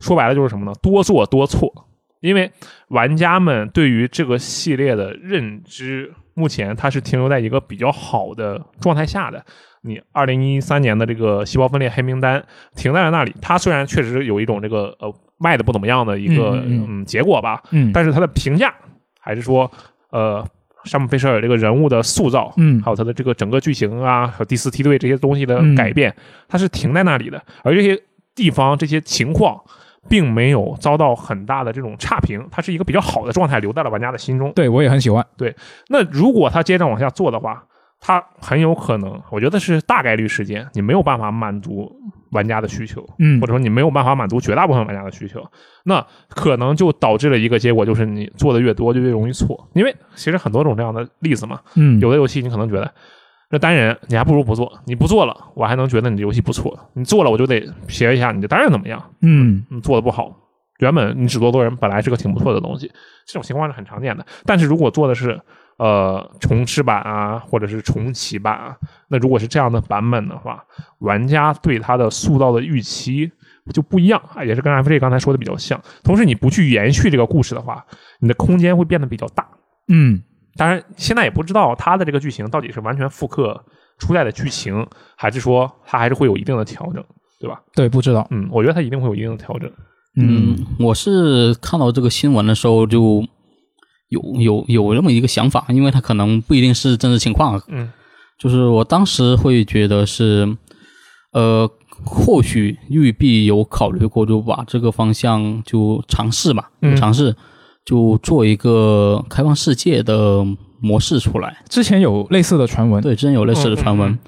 [0.00, 0.72] 说白了就是什么呢？
[0.82, 1.70] 多做多错。
[2.20, 2.48] 因为
[2.90, 9.44] 玩家们对于这个系列的认知，目前它是停留在一个比较好的状态下的。
[9.80, 12.40] 你二零一三年的这个细胞分裂黑名单
[12.76, 15.12] 停在了那里，它虽然确实有一种这个呃
[15.42, 18.72] 卖的不怎么样的一个嗯结果吧，嗯，但是它的评价
[19.18, 19.70] 还是说
[20.10, 20.46] 呃
[20.84, 26.14] 山姆费舍尔这个人物的塑造，嗯还有他的这个整个剧情啊，还有第四梯队这些东西的嗯改变，
[26.48, 28.00] 它是停在那里的，而这些
[28.34, 29.60] 地方这些情况。
[30.08, 34.52] 并没有遭到很大的这种差评，它是一个比较好的状态，留在了玩家的心中。
[34.52, 35.24] 对我也很喜欢。
[35.36, 35.54] 对
[35.90, 37.62] 那如果他接着往下做的话，
[38.00, 41.88] 他很有可能，我觉得是大概率事件，你没有办法满足
[42.32, 45.42] 玩家的需求，嗯或者说你没有办法满足绝大部分玩家的需求，
[45.84, 51.60] 那可能就导致了一个结果，就是你做的越多就越容易错，因为其实很多种这样的例子嘛。
[51.76, 52.90] 嗯，有的游戏你可能觉得
[53.50, 60.34] 这单人你还不如不做，你不做了，我还能觉得你的游戏不错，你做了我就得学一下你的单人怎么样，嗯嗯，做的不好。
[60.78, 62.90] 原本你只做多人本来是个挺不错的东西，
[63.26, 64.26] 这种情况是很常见的。
[64.44, 65.38] 但是如果做的是
[65.82, 68.76] 呃重置版啊，或者是重启版啊，
[69.08, 70.64] 那如果是这样的版本的话，
[71.00, 73.30] 玩家对它的塑造的预期
[73.72, 75.80] 就不一样啊，也是跟 FJ 刚才说的比较像。
[76.04, 77.84] 同时，你不去延续这个故事的话，
[78.20, 79.48] 你的空间会变得比较大。
[79.88, 80.22] 嗯
[80.56, 83.64] 当然，现在也不知道它的这个剧情到底是完全复刻
[83.98, 87.02] 初代的剧情，还是说它还是会有一定的调整，
[87.40, 87.60] 对吧？
[87.74, 88.26] 对，不知道。
[88.30, 89.68] 嗯，我觉得它一定会有一定的调整。
[90.14, 93.24] 嗯嗯，我是看到这个新闻的时候就
[94.12, 97.90] 有有有这么一个想法，因为它可能不一定是真实情况，嗯
[98.38, 100.56] 就是我当时会觉得是，
[101.32, 101.68] 呃，
[102.04, 107.34] 或许育碧有考虑过，就把这个方向就尝试吧，嗯尝试
[107.84, 110.44] 就做一个开放世界的
[110.80, 111.62] 模式出来。
[111.68, 114.10] 之前有类似的传闻，对，之前有类似的传闻。
[114.10, 114.18] 嗯嗯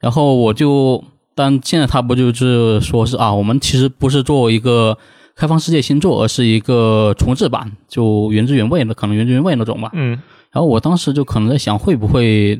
[0.00, 1.02] 然后我就，
[1.34, 4.98] 但现在他不就是说是啊，我们其实不是做一个
[5.36, 9.90] 开放世界新作，而是一个重制版，就原汁原味的，可能原汁原味那种吧。
[9.94, 10.20] 嗯
[10.52, 12.56] 然后我当时就可能在想，会不会，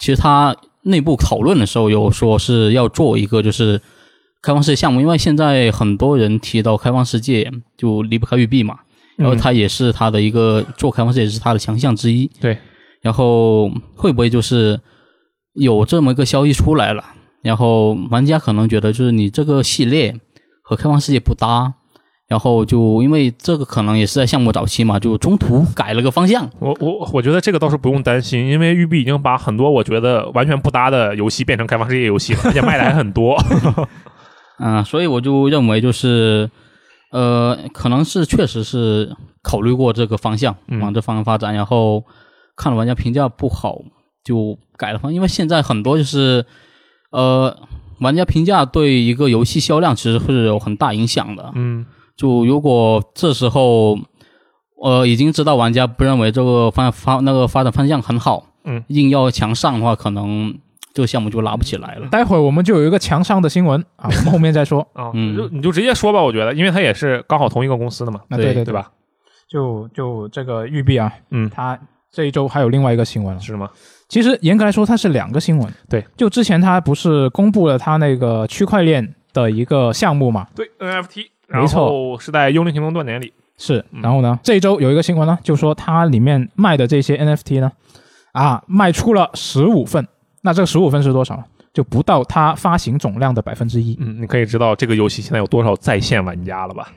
[0.00, 3.80] 其实他内部讨论的时候有说是要做一个就是
[4.42, 8.80] 开放世界项目，因为现在很多人提到开放世界就离不开育碧嘛，
[9.16, 12.28] 然后它也是它的一个做开放世界是它的强项之一。
[12.40, 12.58] 对，
[13.00, 14.80] 然后会不会就是
[15.52, 17.04] 有这么一个消息出来了，
[17.42, 20.18] 然后玩家可能觉得就是你这个系列
[20.62, 21.74] 和开放世界不搭，
[22.30, 26.48] 然后就因为这个可能也是在项目早期嘛，就中途改了个方向。
[26.60, 33.36] 我我我觉得这个倒是不用担心，因为育碧已经把很多我觉得完全不搭的游戏变成开放世界游戏了，而且卖的还很多。
[34.60, 36.48] 嗯， 所以我就认为就是，
[37.10, 39.12] 呃，可能是确实是
[39.42, 42.04] 考虑过这个方向，嗯往这方向发展，然后
[42.54, 43.78] 看了玩家评价不好，
[44.22, 45.16] 就改了方向。
[45.16, 46.46] 因为现在很多就是，
[47.10, 47.56] 呃，
[47.98, 51.50] 玩家评价对一个游戏销量其实是有很大影响的。
[51.56, 51.84] 嗯
[52.20, 53.98] 就如果这时候，
[54.82, 60.54] 呃，已经知道玩家不认为这个发发那个发展方向很好，嗯，硬要强上的话，可能
[60.92, 62.06] 这个项目就拉不起来了。
[62.08, 64.86] 待会儿我们就有一个强上的新闻啊， 我们后面再说。
[64.92, 68.90] 啊，嗯你就你就直接说吧，我觉得，因为它也是刚好同一个公司的嘛，那对对对，对吧？
[69.48, 71.78] 就就这个育碧啊，嗯，它
[72.12, 73.40] 这一周还有另外一个新闻了。
[73.40, 73.70] 是吗？
[74.10, 75.72] 其实严格来说，它是两个新闻。
[75.88, 80.46] 对，就之前它不是公布了它那个区块链的一个项目嘛？
[80.54, 87.72] 对 NFT，没错然后是在《幽灵行动》断点里，是，嗯然后呢，这一周有一个新闻呢，就说它里面卖的这些 NFT 呢，
[88.32, 90.06] 啊，卖出了十五份。
[90.42, 91.42] 那这个十五份是多少？
[91.72, 93.96] 就不到它发行总量的百分之一。
[94.00, 96.88] 嗯，你可以知道这个游戏现在有多少在线玩家了吧？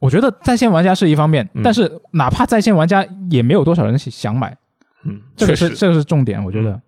[0.00, 4.56] 我觉得在线玩家是一方面，嗯但是哪怕在线玩家也没有多少人想买，
[5.04, 6.80] 嗯，这个，是这个是重点，我觉得。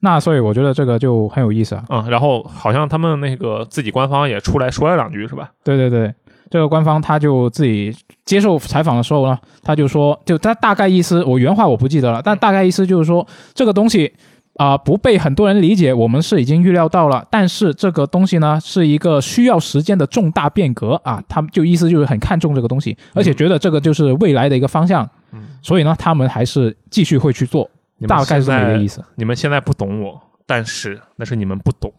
[0.00, 1.84] 那所以我觉得这个就很有意思啊。
[1.88, 5.50] 嗯，然后好像他们那个自己官方也出来说了两句，是吧？
[5.62, 6.12] 对对对，
[6.50, 14.12] 这个官方他就自己接受采访的时候呢，他就说，就他大概意思，我原话我不记得了，但大概意思就是说，这个东西
[14.56, 27.68] 啊、不被很多人理解，我们是已经预料到了，但是这个东西呢是一个需要时间的重大变革啊，他们就意思就是很看重这个东西，而且觉得这个就是未来的一个方向，嗯，所以呢，他们还是继续会去做，
[28.06, 29.04] 大概是这个意思。
[29.16, 31.92] 你们现在不懂我，但是那是你们不懂。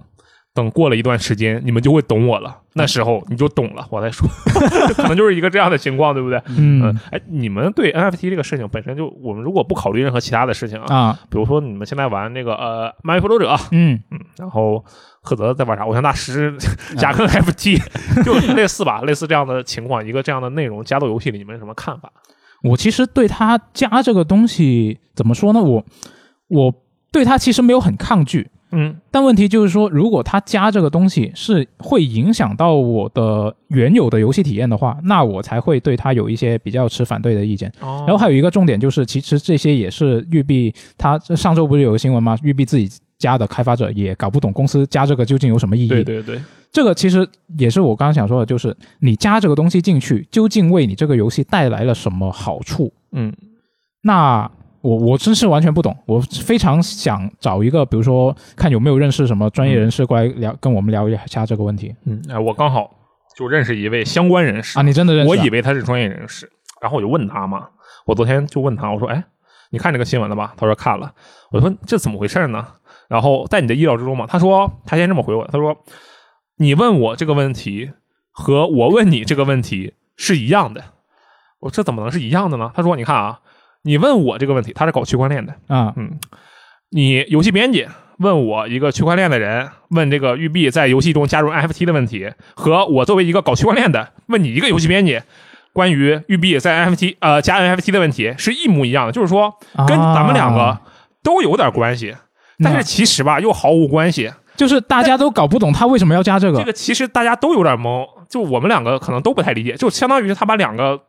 [0.53, 2.61] 等过了一段时间，你们就会懂我了。
[2.75, 4.25] 那时候你就懂了，我再说，
[4.95, 6.41] 可能就是一个这样的情况，对不对？
[6.47, 13.99] 嗯嗯，哎，你们对 NFT 这个事情本身就，我们如果不考虑任何其他的事情啊，啊，比如说你们现在玩那个呃《漫威复仇者》，嗯
[14.37, 14.81] 然后
[15.19, 15.83] 赫泽在玩啥？
[15.83, 16.55] 偶像大师
[16.97, 22.09] 贾克 FT，就类似吧，类似这样的情况，一个这样的内容加到游戏里，你们有什么看法？
[22.63, 25.61] 我其实对他加这个东西怎么说呢？
[25.61, 25.85] 我
[26.47, 26.73] 我
[27.11, 37.71] 对他其实没有很抗拒，嗯但问题就是说，如果他加这个东西是会影响到我的原有的游戏体验的话，那我才会对他有一些比较持反对的意见。
[37.79, 42.37] 哦然后还有一个重点就是，其实这些也是育碧，他上周不是有个新闻吗？
[42.43, 45.87] 育碧自己家的开发者也搞不懂公司加这个究竟有什么意义。
[45.87, 46.41] 对对对，
[46.75, 47.25] 这个其实
[47.57, 52.91] 也是我刚刚想说的，就是你加这个东西进去，究竟为你这个游戏带来了什么好处？
[53.13, 53.33] 嗯
[54.01, 54.51] 那
[54.81, 62.91] 我我真是完全不懂，我非常想找一个，比如说看有没有认识什么专业人士过来聊，跟我们聊一下这个问题嗯，哎，我刚好
[63.37, 64.81] 就认识一位相关人士啊。
[64.81, 65.31] 你真的认识啊？
[65.31, 66.51] 我以为他是专业人士，
[66.81, 67.69] 然后我就问他嘛，
[68.05, 69.23] 我昨天就问他，我说，哎，
[69.69, 70.53] 你看这个新闻了吧？
[70.57, 71.13] 他说看了。
[71.51, 72.67] 我说这怎么回事呢？
[73.07, 74.25] 然后在你的意料之中嘛？
[74.27, 75.73] 他说他先这么回我，他说
[76.57, 77.91] 你问我这个问题
[78.31, 80.83] 和我问你这个问题是一样的。
[81.59, 82.71] 我这怎么能是一样的呢？
[82.75, 83.39] 他说你看啊，
[83.83, 86.19] 你问我这个问题，他是搞区块链的，啊，嗯，
[86.91, 87.87] 你游戏编辑
[88.19, 95.19] 问我一个区块链的人问这个育碧在游戏中加入 NFT 的问题，和我作为一个搞区块链的问你一个游戏编辑
[95.73, 99.53] 关于育碧在 NFT 呃加 NFT 的问题是一模一样的，就是说
[99.87, 100.81] 跟咱们两个啊
[101.23, 102.15] 都有点关系，
[102.63, 104.31] 但是其实吧又毫无关系。
[104.55, 106.59] 就是大家都搞不懂他为什么要加这个。
[106.59, 110.99] 这个其实大家都有点懵，就我们两个可能都不太理解，就相当于是他把两个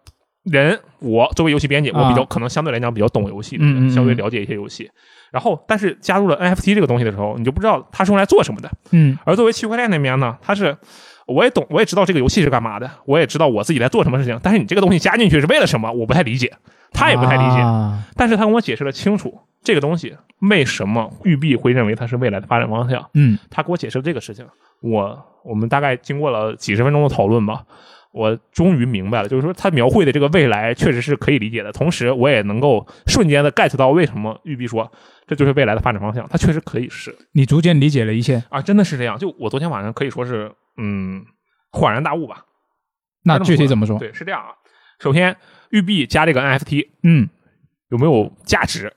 [0.44, 4.90] 人，我作为游戏编辑，我比较啊可能相对来讲比较懂游戏，嗯嗯嗯相对了解一些游戏。
[5.32, 8.70] 然后，但是加入了 NFT 这个东西的时候，你就不知道它是用来做什么的。
[8.92, 10.76] 嗯而作为区块链那边呢，它是
[11.26, 16.53] 我也懂，我也知道这个游戏是干嘛的，我也知道我自己在做什么事情，但是你这个东西加进去是为了什么，我不太理解，
[16.92, 17.61] 他也不太理解。
[17.61, 19.36] 啊但是他跟我解释的清楚，
[19.66, 23.10] 这个东西为什么育碧会认为它是未来的发展方向。
[23.14, 24.46] 嗯他给我解释了这个事情，
[24.80, 27.64] 我我们大概经过了几十分钟的讨论吧，
[28.12, 34.88] 我终于明白了，就是说他描绘的这个未来确实是可以理解的，同时我也能够瞬间的 get 到为什么玉碧说
[35.26, 39.18] 这就是未来的发展方向，它确实可以是你逐渐理解了一切，啊，真的是这样。
[39.18, 41.24] 就我昨天晚上可以说是嗯
[41.72, 42.44] 恍然大悟吧。
[43.24, 43.98] 那具体怎么说？
[43.98, 44.54] 对，是这样啊。
[45.00, 45.36] 首先，
[45.70, 47.28] 玉碧加这个 NFT 嗯，
[47.88, 48.92] 有没有价值？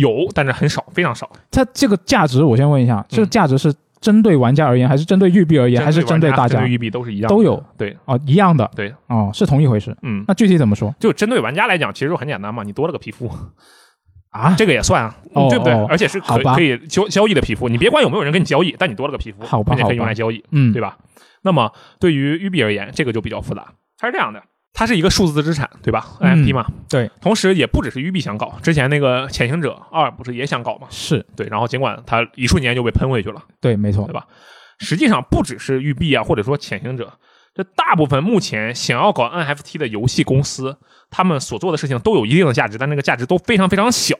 [0.00, 1.30] 有，但是很少，非常少。
[1.50, 6.70] 它这个价值，我先问一下，这个价值是针对玩家而言，还是针对玉碧而言，还是针对大家针对？
[6.70, 9.96] 玉碧都是一样的，都有对哦，一样的对，哦，是同一回事。
[10.02, 13.30] 嗯，那具体怎么说就针对玩家来讲，其实就很简单嘛，你多了个皮肤，
[14.30, 14.54] 啊？
[14.56, 15.72] 这个也算啊，哦对不对？
[15.74, 20.96] 哦而且是可可以交交易的皮肤，你别管有没有人跟你交易，但你多了个皮肤，好吧并且可以用来交易，嗯，对吧？
[21.42, 23.66] 那么对于育碧而言，这个就比较复杂。
[23.98, 24.42] 它是这样的，
[24.72, 30.86] 它是一个数字资产，对吧嗯？NFT 嘛，对，同时也不只是育碧想搞，之前那个《潜行者二》不是也想搞吗？
[30.90, 34.12] 是对，然后尽管它一瞬间就被喷回去了，对，没错对。
[34.12, 34.26] 吧？
[34.78, 37.12] 实际上不只是育碧啊，或者说潜行者，
[37.54, 40.78] 这大部分目前想要搞 NFT 的游戏公司，
[41.10, 44.16] 他们所做的事情都有一定的价值，但那个价值都非常非常小。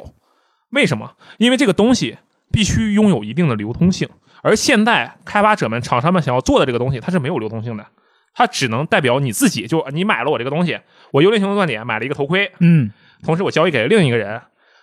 [0.72, 1.12] 为什么？
[1.38, 2.18] 因为这个东西
[2.52, 4.06] 必须拥有一定的流通性，
[4.42, 7.86] 而现在开发者们、厂商们想要做的这个东西，它是没有流通性的，
[8.34, 9.66] 它只能代表你自己。
[9.66, 10.78] 就你买了我这个东西，
[11.12, 12.90] 我幽灵行动断点买了一个头盔，嗯，
[13.22, 14.40] 同时我交易给了另一个人，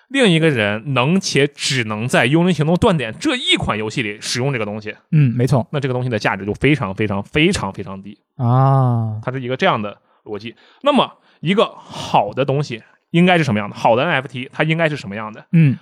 [0.10, 10.56] 另一个人能且只能在《幽灵行动：断点》这一款游戏里使用这个东西，嗯，没错那这个东西的价值就非常非常非常非常低，啊，它是一个这样的逻辑。
[10.82, 13.76] 那么，一个好的东西应该是什么样的？
[13.76, 15.46] 好的 NFT 它应该是什么样的？
[15.52, 15.78] 嗯，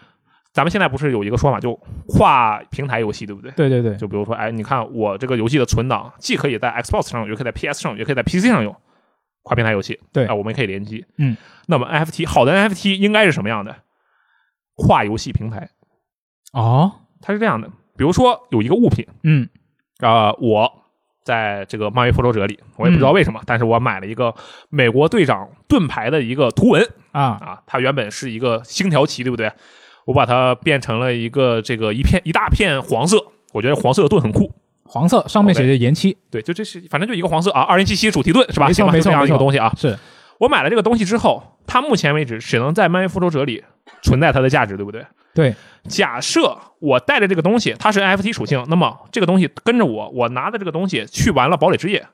[0.56, 1.78] 咱们现在不是有一个说法，就
[2.08, 3.52] 跨平台游戏，对不对？
[3.52, 8.74] 对对对，就比如说，哎，你看我这个游戏的存档，既可以在 Xbox 上用，也可以在 PS 上用，也可以在 PC 上用，
[9.44, 11.06] 跨平台游戏，对啊、我们也可以联机。
[11.18, 11.36] 嗯，
[11.68, 13.76] 那么 NFT 好的 NFT 应该是什么样的？
[14.78, 15.70] 跨游戏平台，
[16.54, 16.90] 哦，
[17.22, 19.50] 它是这样的，比如说有一个物品，嗯
[20.00, 20.72] 啊、我
[21.26, 24.34] 在这个漫威复仇者里，我也不知道为什么，但是我买了一个
[24.70, 26.82] 美国队长盾牌的一个图文
[27.12, 29.52] 啊，啊，它原本是一个星条旗，对不对？
[30.06, 33.18] 我把它变成了一个这个一片一大片黄色，
[33.52, 34.52] 我觉得黄色的盾很酷。
[34.88, 38.68] 黄色上面写着延期，对，就这是反正就一个黄色啊，二零七七主题盾是吧？
[38.68, 39.74] 没错没错没错一个东西啊。
[39.76, 39.98] 是
[40.38, 43.64] 我买了这个东西之后，它目前为止只能在漫威复仇者里
[44.04, 45.04] 存在它的价值，对不对？
[45.34, 45.56] 对，
[45.90, 52.06] 假设我带着这个东西，它是 NFT 属性，那么这个东西跟着我，我拿着这个东西去玩了堡垒之夜，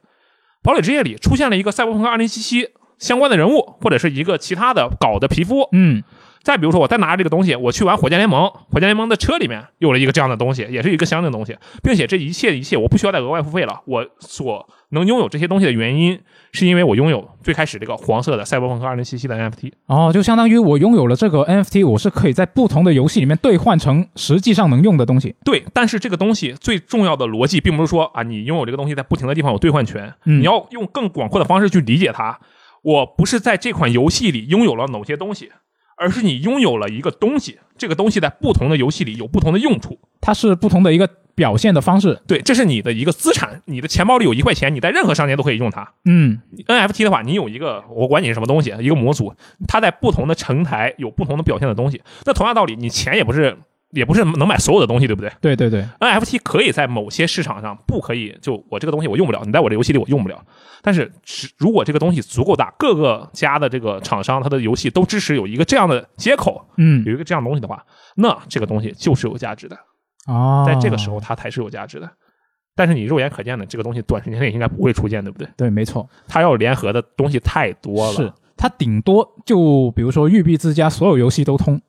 [0.63, 5.67] 堡垒之夜里出现了一个赛博朋克二零七七相关的人物，或者是一个其他的搞的皮肤。
[5.73, 6.01] 嗯
[6.43, 13.81] 再比如说，我再拿着这个东西，我去玩火箭联盟，火箭联盟的车里面有了一个这样的东西，也是一个相应的东西，并且这一切一切我不需要再额外付费了。
[13.85, 16.19] 我所能拥有这些东西的原因，
[16.51, 19.71] 是因为我拥有最开始这个黄色的赛博朋克二零七七的 NFT。
[19.85, 25.35] 哦，就相当于我拥有了这个 NFT，我是可以在不同的游戏里面兑换成实际上能用的东西。
[25.45, 32.39] 对，但是这个东西最重要的逻辑，并不是说啊，你拥有这个东西在不停的地方有兑换权，嗯你要用更广阔的方式去理解它。
[32.83, 35.51] 我不是在这款游戏里拥有了某些东西，
[36.01, 39.99] 而是你拥有了一个东西，这个东西在不同的游戏里有不同的用处。
[40.19, 42.19] 它是不同的一个表现的方式。
[42.25, 45.87] 对，这是你的一个资产，你的钱包里有一块钱，你在任何商店都可以用它。
[46.05, 49.31] 嗯 NFT 的话，你有一个，我管你是什么东西，一个模组，
[49.67, 52.01] 它在不同的城台有不同的表现的东西。
[52.25, 53.55] 那同样道理，你钱也不是
[53.91, 55.31] 也不是能买所有的东西，对不对？
[55.41, 60.43] 对对对，NFT 可以在某些市场上不可以，就我这个东西我用不了，你在我这游戏里我用不了。
[60.81, 67.83] 但是只如果这个东西足够大，各个家的这个厂商它的游戏都支持有一个这样的接口，嗯有一个这样的东西的话，
[68.15, 69.77] 那这个东西就是有价值的，
[70.27, 72.09] 哦，在这个时候它才是有价值的。
[72.73, 75.47] 但是你肉眼可见的这个东西，短时间内应该不会出现，对不对？
[75.57, 78.13] 对，没错，它要联合的东西太多了。
[78.13, 81.81] 是它顶多就比如说育碧自家所有游戏都通，对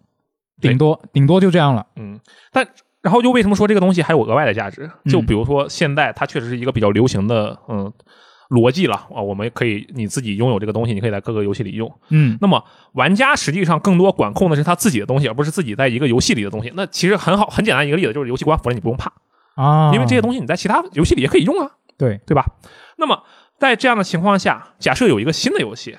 [0.70, 1.86] 顶多顶多就这样了。
[1.96, 2.18] 嗯，
[2.52, 2.66] 但
[3.02, 4.90] 然后又为什么说这个东西还有额外的价值？
[5.06, 7.92] 就嗯比如说现在它确实是一个比较流行的嗯
[8.50, 11.90] 逻辑了啊，我们可以你自己拥有这个东西，你可以在各个游戏里用。
[12.10, 16.72] 嗯那么玩家实际上更多管控的是他自己的东西，而不是自己在一个游戏里的东西。
[16.76, 19.12] 那其实很好，很简单一个例子就是游戏官服了你不用怕，
[19.54, 22.46] 啊，因为这些东西你在其他游戏里也可以用啊，对，对吧？
[22.98, 23.22] 那么
[23.58, 25.96] 在这样的情况下，假设有一个新的游戏。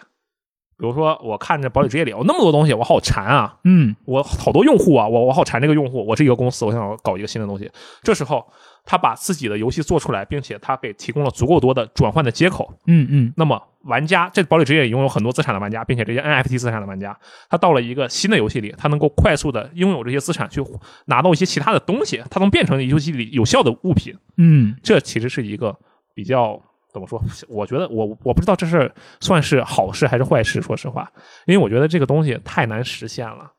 [0.84, 3.56] 比如说，我看着《堡垒之夜》里有那么多东西，我好馋啊！
[3.64, 7.72] 嗯我好多用户啊，我我好馋这个用户，我是一个公司，我想要搞一个新的东西。
[8.02, 8.46] 这时候，
[8.84, 12.70] 他把自己的游戏做出来，并且他给提供了足够多的转换的接口。
[12.88, 17.18] 嗯嗯那么，玩家这堡垒之夜拥有很多资产的玩家，并且这些 NFT 资产的玩家，
[17.50, 20.62] 他到了一个新的游戏里，他能够快速的拥有这些资产，去
[21.06, 24.14] 拿到一些其他的东西，他能变成游戏里有效的物品。
[24.36, 25.74] 嗯，这其实是一个
[26.14, 26.62] 比较
[26.94, 27.22] 怎么说？
[27.50, 28.90] 我觉得我我不知道这是
[29.20, 30.62] 算是好事还是坏事。
[30.62, 31.12] 说实话，
[31.46, 33.52] 因为我觉得这个东西太难实现了，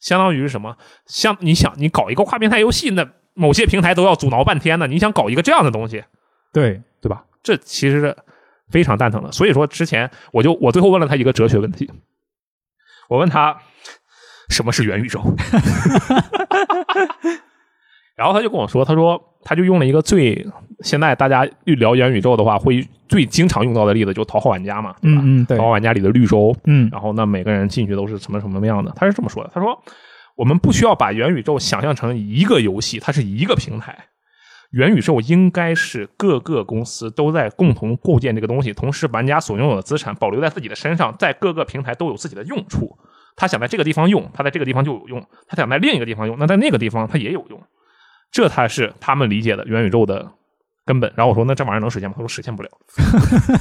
[0.00, 0.76] 相当于是什么？
[1.06, 4.86] 像你想你搞一个跨平台游戏，那某些平台都要阻挠半天呢。
[4.86, 6.04] 你想搞一个这样的东西，
[6.52, 7.24] 对，对吧？
[7.42, 8.14] 这其实
[8.70, 9.32] 非常蛋疼的。
[9.32, 11.90] 所以说之前我就我最后问了他一个哲学问题，
[13.08, 13.58] 我问他
[14.50, 15.20] 什么是元宇宙
[18.16, 20.46] 然后他就跟我说，他说他就用了一个最
[20.80, 25.20] 现在大家一聊元宇宙的话会最经常用到的例子，就《头号玩家》嘛，对吧？
[25.22, 28.92] 嗯嗯，对头号，玩家》里的绿洲，嗯然后那，每个人进去都是什么什么样的？
[28.96, 29.78] 他是这么说的：他说，
[30.36, 33.96] 我们不需要把元宇宙想象成一个游戏，它是一个平台。
[34.70, 42.98] 元宇宙应该是各个公司都在共同构建这个东西，同时玩家所拥有的资产保留在自己的身上，在各个平台都有自己的用处。
[43.36, 47.60] 他想在这个地方用，他在这个地方就有用；他想在另一个地方用，那在那个地方他也有用。
[48.32, 50.32] 这才是他们理解的元宇宙的
[50.84, 51.12] 根本。
[51.16, 52.14] 然后我说，那这玩意儿能实现吗？
[52.16, 52.68] 他说实现不了，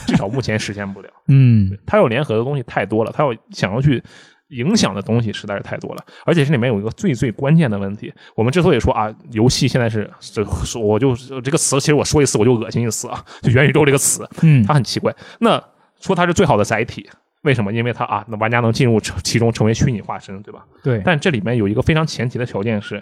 [0.07, 1.09] 至少目前实现不了。
[1.29, 4.03] 嗯他要联合的东西太多了，他要想要去
[4.49, 8.13] 影响的东西实在是太多了，而且这里面有一个最最关键的问题。
[8.35, 15.15] 我们之所以说啊，游戏现在是这说我就这个词，其实我说一次我就恶心一次啊，就元宇宙这个词，嗯它很奇怪。
[15.39, 15.63] 那
[15.99, 17.09] 说它是最好的载体，
[17.43, 17.71] 为什么？
[17.73, 20.65] 因为它啊，那玩家能进入其中成为虚拟化身，对吧？
[20.83, 23.01] 对，但这里面有一个非常前提的条件是，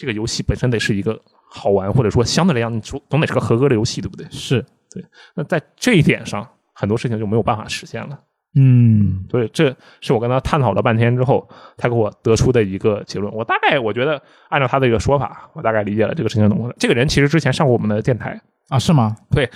[0.00, 4.26] 这个游戏本身得是一个好玩，或者说相对来讲，你总总得是个合格的游戏，对不对？
[4.30, 8.18] 是对，那在这一点上，很多事情就没有办法实现了。
[8.54, 11.46] 嗯所以这是我跟他探讨了半天之后，
[11.76, 13.30] 他给我得出的一个结论。
[13.34, 16.76] 我大概我觉得按照他的一个说法，我大概理解了这个事情怎么回事。
[16.78, 19.14] 这个人其实之前上过我们的电台，啊，是吗？
[19.30, 19.48] 对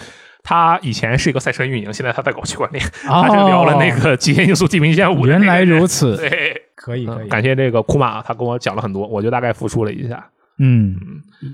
[0.45, 5.27] 他以前是一个赛车运营，现在他在搞区块链，哦他就聊了那个极限竞速地平线五。
[5.27, 10.25] 原来如此，对，可以可以，感谢这个库马，他跟我讲了很多，我就大概复述了一下。
[10.59, 10.97] 嗯。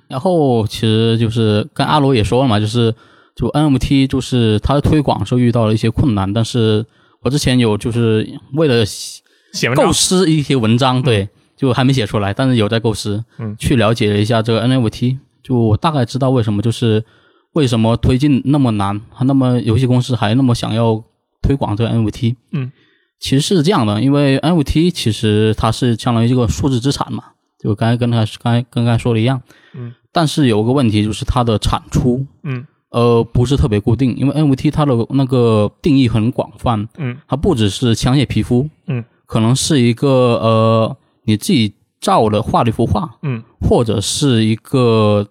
[0.08, 2.94] 然后其实就是跟阿罗也说了嘛，就是
[3.34, 6.84] 就 NFT 就是它的推广时候遇到了一些困难，但是
[7.22, 13.56] 我之前有就是为了写构思一些文章，对，就还没写出来，但是有在构思，嗯。
[13.58, 17.04] 去了解了一下这个 NFT，就我大概知道为什么就是
[17.52, 21.02] 为什么推进那么难，那么游戏公司还那么想要
[21.42, 22.70] 推广这个 NFT，嗯，
[23.18, 27.24] 其实是这样的，因为 NFT 其实它是相当于这个数字资产嘛，
[27.62, 29.42] 就刚才跟他刚才跟刚才说的一样，
[29.74, 32.66] 嗯，但是有个问题就是它的产出，嗯。
[32.90, 37.16] 呃，不是特别固定，因为 NFT 它的那个定义很广泛，嗯。
[37.28, 43.40] 它不只是枪械皮肤，嗯，可能是一个呃你自己照的画的一幅画，嗯。
[43.60, 45.24] 或者是一个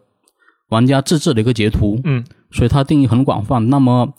[0.70, 2.24] 玩家自制的一个截图，嗯。
[2.52, 3.70] 所以它定义很广泛。
[3.70, 4.14] 那么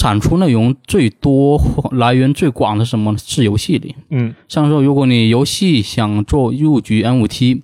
[0.00, 1.60] 产出内容最多、
[1.92, 3.18] 来源最广的是什么呢？
[3.18, 3.94] 是游戏里。
[4.08, 7.60] 嗯像说，如果你游戏想做入局 NFT，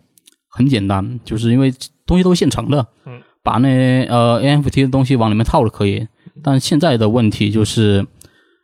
[0.51, 1.73] 很简单，就是因为
[2.05, 6.07] 东西都是现成的，嗯，把那呃 NFT 的东西往里面套就可以。
[6.43, 8.07] 但现在的问题就是，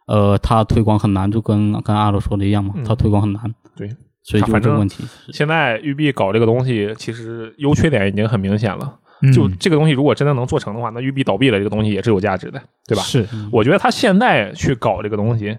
[0.07, 3.43] 呃，它推广很难，就跟跟阿罗说的一样嘛，嗯它推广很难。
[3.75, 3.89] 对，
[4.23, 5.03] 所以就这个问题。
[5.33, 8.99] 现在育碧搞这个东西，其实优缺点已经很明显了。
[9.23, 13.03] 嗯就这个东西，如果真的能做成的话，那育碧倒闭了，这个东西也是有价值的，对吧？
[13.03, 15.57] 是，我觉得他现在去搞这个东西，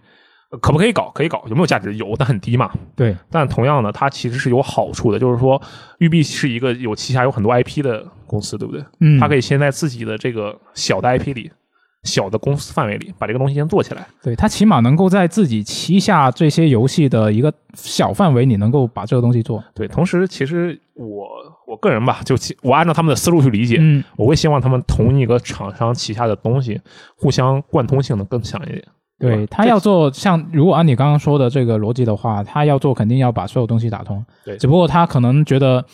[0.52, 1.10] 呃可不可以搞？
[1.16, 1.96] 可以搞，有没有价值？
[1.96, 2.70] 有，但很低嘛。
[2.96, 5.62] 对，但同样的，它其实是有好处的，就是说，
[6.00, 8.84] 育碧是一个有旗下有很多 IP 的公司，对不对？
[9.00, 11.52] 嗯，它可以先在自己的这个小的 IP 里、
[12.04, 14.06] 小的公司范围里，把这个东西先做起来。
[14.22, 19.64] 对他起码能够在自己旗下这些游戏的一个小范围，你能够把这个东西做。
[19.74, 21.28] 对，同时，其实我
[21.66, 26.80] 我个人吧，就其我按照他们的思路去理解，嗯，我会希望他们同一个厂商旗下的东西
[27.18, 28.84] 互相贯通性能更强一点。
[29.20, 34.26] 对他要做像，如果按你刚刚说的这个逻辑的话，他要做肯定要把所有东西打通。
[34.44, 35.86] 对只不过他可能觉得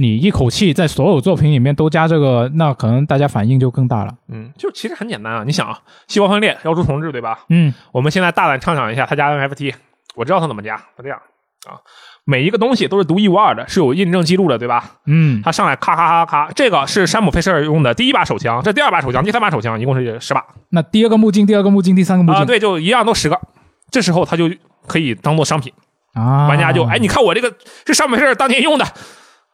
[0.00, 4.14] 你一口气在所有作品里面都加这个，那可能大家反应就更大了。
[4.28, 5.76] 嗯，就其实很简单啊，你想啊，
[6.06, 7.40] 细胞分裂、妖蛛重置，对吧？
[7.48, 9.74] 嗯我们现在大胆畅想一下，他加 NFT，
[10.14, 11.20] 我知道他怎么加，他这样
[11.68, 11.82] 啊，
[12.24, 14.84] 每一个东西都是独一无二的，是有印证记录的，对吧？
[15.06, 23.40] 嗯，他上来咔咔咔咔，这个是山姆费舍尔用的第一把手枪，这第二把手枪，第三把手枪，一共是十把那第二个目镜，第二个目镜，第三个目镜啊，镜对，就一样都十个。
[23.90, 24.48] 这时候他就
[24.86, 25.72] 可以当做商品，
[26.14, 27.52] 啊，玩家就哎，你看我这个
[27.84, 28.86] 是山姆费舍尔当年用的，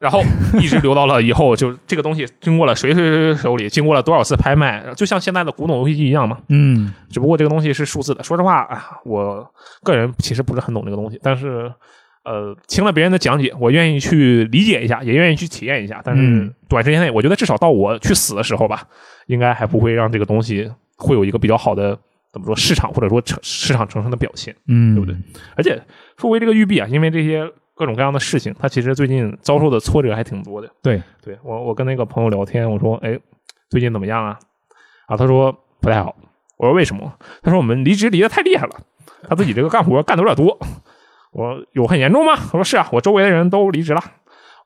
[0.01, 0.23] 然后
[0.61, 6.39] 一直留到了以后，就这个东西经过了谁谁谁手里，经过了多少次拍卖，就像现在的古董游戏机一样嘛。
[6.49, 8.23] 嗯只不过这个东西是数字的。
[8.23, 9.49] 说实话，啊，我
[9.83, 11.73] 个人其实不是很懂这个东西，但是
[12.25, 16.03] 呃，听了别人的讲解，我愿意去理解一下，也愿意去体验一下。
[16.05, 18.83] 但是嗯短时间内，我觉得至少到我去死的时候吧，
[19.27, 21.99] 应该还不会让这个东西会有一个比较好的
[22.33, 24.55] 怎么说市场或者说成市场呈现的表现。
[24.69, 25.17] 嗯，对不对？
[25.57, 25.81] 而且
[26.19, 30.71] 说回这个育碧啊，因为这些各种各样的事情，他其实最近遭受的挫折还挺多的。
[30.83, 33.19] 对，对我我跟那个朋友聊天，我说，哎，
[33.69, 34.39] 最近怎么样啊？
[35.07, 36.15] 啊，他说不太好。
[36.57, 37.13] 我说为什么？
[37.43, 38.81] 他说我们离职离得太厉害了，
[39.29, 40.57] 他自己这个干活干的有点多。
[41.33, 42.35] 我说有很严重吗？
[42.53, 44.01] 我说是啊，我周围的人都离职了。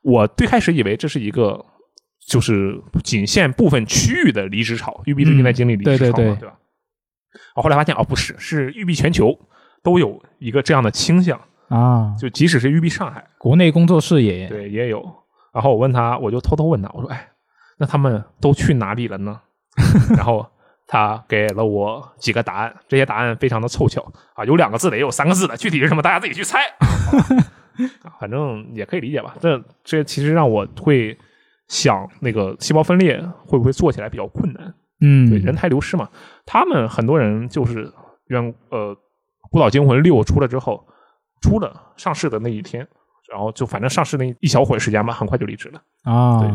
[0.02, 1.64] 我最开始以为这是一个
[2.26, 6.58] 就是仅限部分区域的离职潮，育碧最近在经历离职潮嘛，对对对对吧？
[7.56, 9.36] 我后来发现哦，不是，是育碧全球
[9.82, 15.02] 都有一个这样的倾向，啊，就即使是育碧上海，国内工作室也对也有。
[15.52, 17.28] 然后我问他，我就偷偷问他，我说：“哎，
[17.78, 19.40] 那他们都去哪里了呢？”
[20.16, 20.46] 然后
[20.86, 24.02] 他给了我几个答案，这些答案非常的凑巧
[24.34, 26.60] 啊，有两个字的，也有三个字的，具体是什么大家自己去猜。
[26.78, 26.86] 啊
[28.18, 29.36] 反正也可以理解吧。
[29.40, 31.16] 这这其实让我会
[31.68, 34.74] 想，那个细胞分裂会不会做起来比较困难？
[35.00, 36.08] 嗯，对，人才流失嘛。
[36.44, 37.92] 他们很多人就是
[38.26, 38.94] 原呃，
[39.48, 40.84] 《孤岛惊魂六》出了之后，
[41.40, 42.86] 出了上市的那一天，
[43.30, 45.80] 然后就反正上市那一小会时间吧，很快就离职了。
[46.04, 46.50] 啊，对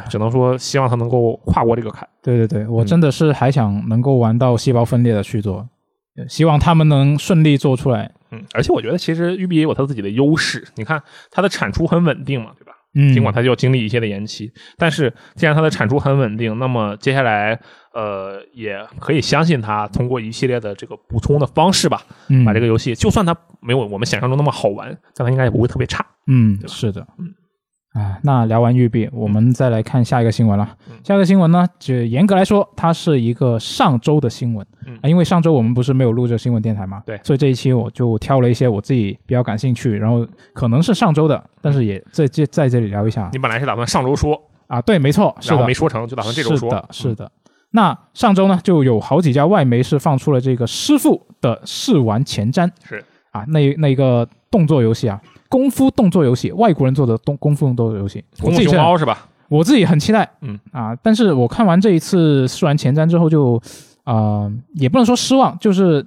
[0.00, 2.08] 哎，只能说希望他能够跨过这个坎。
[2.22, 5.68] 对对对，我嗯真的是还想能够玩到细胞分裂的续作，
[6.16, 8.10] 呃希望他们能顺利做出来。
[8.30, 12.72] 嗯，而且我觉得其实育碧也有它自己的优势，你看它的产出很稳定嘛，对吧？
[12.94, 17.58] 嗯，尽管它就要经历一些的延期，但是既然它的产出很稳定，那么接下来
[17.94, 26.04] 呃也可以相信它通过一系列的这个补充的方式吧，嗯把这个游戏就算它没有我们想象中那么好玩，但它应该也不会特别差。
[26.26, 27.34] 嗯，是的，嗯。
[27.92, 30.66] 啊，那聊完育碧，我们再来看下一个新闻了。
[30.88, 44.80] 嗯下一个新闻呢，就严格来说，它是一个上周的新闻、嗯啊，因为上周我们不是没有录这个新闻电台嘛，对所以这一期我就挑了一些我自己比较感兴趣，然后可能是上周的，但是也在这在这里聊一下你本来是打算上周说，啊。
[44.80, 46.70] 对，没错，是的没，说成，就打算这周说。
[46.70, 47.30] 是的，是的。
[47.72, 59.26] 那上周呢，就有好几家外媒是放出了这个师傅的试玩前瞻，是啊，那那个动作游戏啊，功夫动作游戏，外国人做的动功夫动作游戏，我功夫自己是熊猫是吧？
[59.48, 63.60] 我自己很期待，嗯啊，但是我看完这一次试玩前瞻之后就，
[64.04, 66.06] 呃，也不能说失望，就是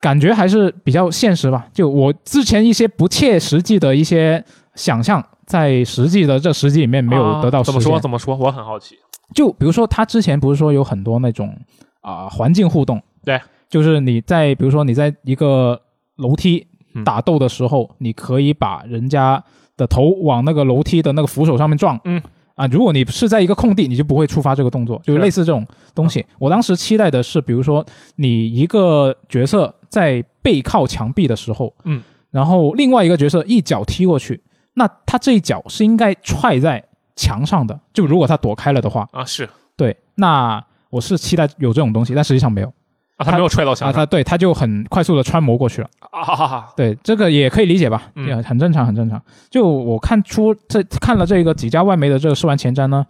[0.00, 1.66] 感觉还是比较现实吧。
[1.72, 4.42] 就我之前一些不切实际的一些
[4.74, 8.00] 想象，在实际的这实际里面没有得到怎么说？
[8.00, 8.36] 怎么说？
[8.36, 8.96] 我很好奇。
[9.34, 11.56] 就比如说，他之前不是说有很多那种
[12.00, 15.80] 啊、环境互动，对，就是你在比如说你在一个
[16.16, 17.04] 楼梯嗯。
[17.04, 19.42] 打斗的时候，你可以把人家
[19.76, 22.20] 的头往那个楼梯的那个扶手上面撞，嗯。
[22.56, 25.18] 啊，如果你是在一个空地，你就不会触发这个动作，就是。
[25.18, 26.26] 是类似这种东西。
[26.38, 27.82] 我当时期待的是，比如说
[28.16, 34.42] 你一个角色在背靠墙壁的时候，嗯，然后另外一个角色一脚踢过去，
[34.74, 36.84] 那他这一脚是应该踹在
[37.20, 37.78] 墙上的。
[37.92, 42.72] 就如果他躲开了的话，啊，是对，那我是期待有这种东西，但实际上没有
[43.16, 45.88] 啊，他没有踹到墙啊，上他对他就很快速的穿模过去了。
[46.10, 46.72] 啊哈哈哈。
[46.76, 49.22] 对，这个也可以理解吧，嗯也很正常，很正常。
[49.50, 53.06] 就我看出这看了这个几家外媒的这个试玩前瞻呢，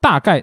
[0.00, 0.42] 大概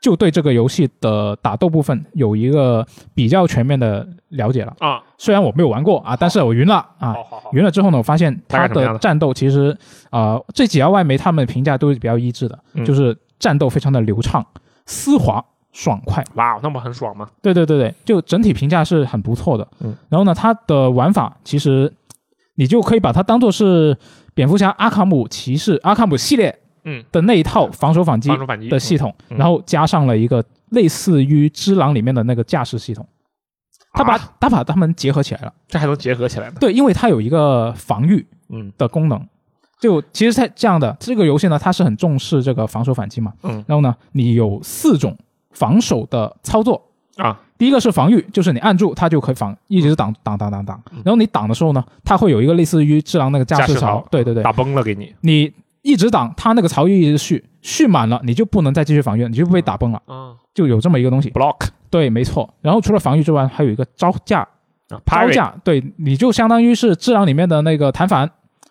[0.00, 4.74] 就对这个游戏的打斗部分有一个比较全面的了解了。
[4.78, 9.76] 啊，虽然我没有玩过啊，但是我云了啊，好好好，云了之后呢，我发现它的的战斗其实
[10.10, 14.46] 啊、呃这几家外媒他们的评价都是比较一致的，嗯就是战斗非常的流畅、
[14.84, 16.22] 丝滑、爽快。
[16.34, 17.28] 哇，那么很爽吗？
[17.42, 19.66] 对对对对，就整体评价是很不错的。
[19.80, 21.92] 嗯，然后呢，它的玩法其实
[22.54, 23.96] 你就可以把它当做是
[24.34, 33.06] 蝙蝠侠阿卡姆骑士阿卡姆系列嗯，的那一套防守反击防守反击的系统，嗯然后加上了一个类似于《只狼》里面的那个驾驶系统，
[33.92, 35.52] 他把、啊它把他们结合起来了。
[35.68, 36.54] 这还能结合起来呢。
[36.58, 39.26] 对，因为它有一个防御嗯的功能。
[39.78, 43.32] 就其实它这样的这个游戏呢，它是很重视这个防守反击嘛。
[43.42, 45.14] 嗯然后呢，你有四种
[45.50, 46.82] 防守的操作，
[47.16, 50.82] 啊，第一个是防御，就是你按住它就可以防，一直挡挡挡挡挡。
[51.04, 55.14] 然后你挡的时候呢，它会有一个类似于智狼那个驾驶槽对对对，打崩了给你。
[55.20, 55.52] 你
[55.86, 61.30] 一直挡，他那个槽一直续，续满了，你就不能再继续防御了，你就被打崩了，嗯就有这么一个东西。
[61.30, 61.68] ，block。
[61.88, 62.52] 对，没错。
[62.60, 64.40] 然后除了防御之外，还有一个招架，
[64.88, 64.98] 啊。
[65.06, 68.28] 招架，对，你就相当于是智狼里面的那个弹反，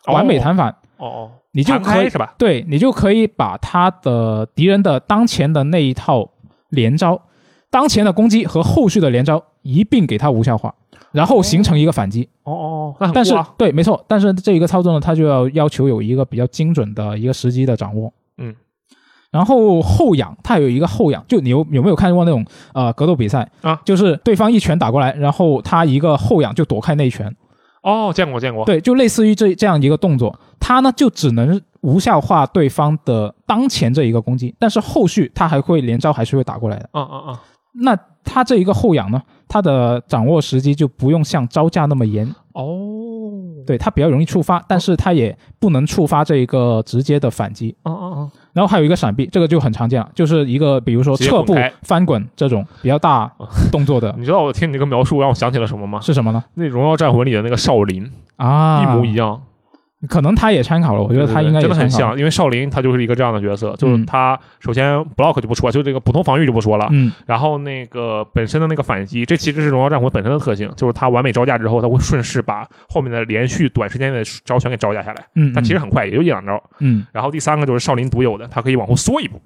[0.07, 2.35] 完美弹反，哦哦，你就可以是吧？
[2.37, 6.29] 对你就可以把他的敌人的当前的那一套
[6.69, 7.21] 连招、
[7.69, 10.75] 当前的攻击和后续的连招一并给他无效化，
[11.15, 12.27] 然后形成一个反击。
[12.43, 18.11] 哦哦哦，那很但是对，没错，但是这一个操作呢，它就要要求有一个比较精准的一个时机的掌握。
[18.37, 18.53] 嗯。
[19.31, 23.81] 然后后仰，它有一个后仰，就你有有没有看过那种呃格斗比赛啊？
[23.83, 27.35] 就是对方一拳打过来，然后他一个后仰就躲开那一拳，
[27.83, 28.63] 哦，见过见过。
[28.63, 36.89] 对，就类似于这这样一个动作，它呢就只能无效化对方的当前这一个攻击，但是后续他还会连招，还是会打过来的。
[36.93, 37.37] 嗯嗯嗯，
[37.73, 43.31] 那它这一个后仰呢，它的掌握时机就不用像招架那么严，哦，
[43.65, 47.75] 对它比较容易触发，但是它也不能触发这一个直接的反击。
[47.83, 53.31] 哦哦哦，然后还有一个闪避，这个就很常见了，就是一个比如说侧步翻滚这种比较大
[53.71, 55.99] 动作的， 你知道我听你这个描述让我想起了什么吗？
[56.01, 56.43] 是什么呢？
[56.55, 59.41] 那《荣耀战魂》里的那个少林啊，一模一样。
[60.07, 61.89] 可能他也参考了，我觉得他应该也真的很。
[61.89, 76.61] 像，因为少林他就是一个这样的角色，就是嗯他首先 block 就不说，就这个普通防御就不说了，嗯然后那个本身的那个反击，这其实是荣耀战魂本身的特性，就是他完美招架之后，他会顺势把后面的连续短时间内的招全给招架下来，嗯，但其实很快，也就一两招。
[76.79, 79.41] 嗯然后第三个就是少林独有的，他可以往后缩一步，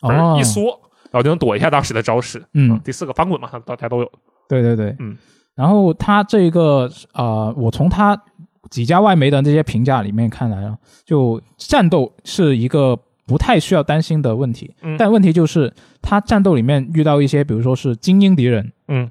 [0.00, 0.62] 哦一缩，
[1.10, 2.42] 然后就能躲一下当时的招式。
[2.54, 4.10] 嗯第四个翻滚嘛，它大家都有。
[4.48, 5.16] 对对对，嗯。
[5.54, 8.18] 然后他这个呃，我从他
[8.70, 14.74] 几家外媒的这些评价里面看来啊，就战斗是一个不太需要担心的问题。
[14.82, 19.10] 嗯但问题就是他战斗里面遇到一些，比如说是精英敌人，嗯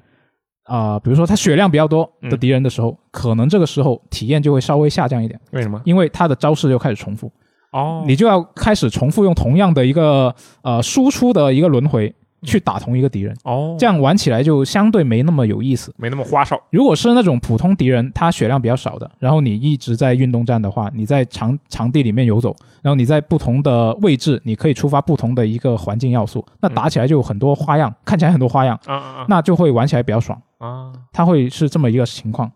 [0.64, 5.80] 啊、比如说他血量比较多的嗯敌人的时候，可能这个时候体验就会稍微下降一点，为什么？
[5.84, 7.30] 因为他的招式又开始重复，
[7.72, 15.94] 哦，你就要开始重复用同样的一个呃输出的一个轮回去打同一个敌人，哦，这样玩起来就相对没那么有意思。
[15.96, 16.60] 没那么花哨。
[16.70, 30.40] 如果是那种普通敌人，他血量比较少的，然后你一直在运动战的话，你在场场地里面游走，然后你在不同的位置，你可以触发不同的一个环境要素，那打起来就有很多花样，看起来很多花样，啊啊啊那就会玩起来比较爽。
[30.58, 30.92] 啊啊！
[31.12, 32.50] 它会是这么一个情况。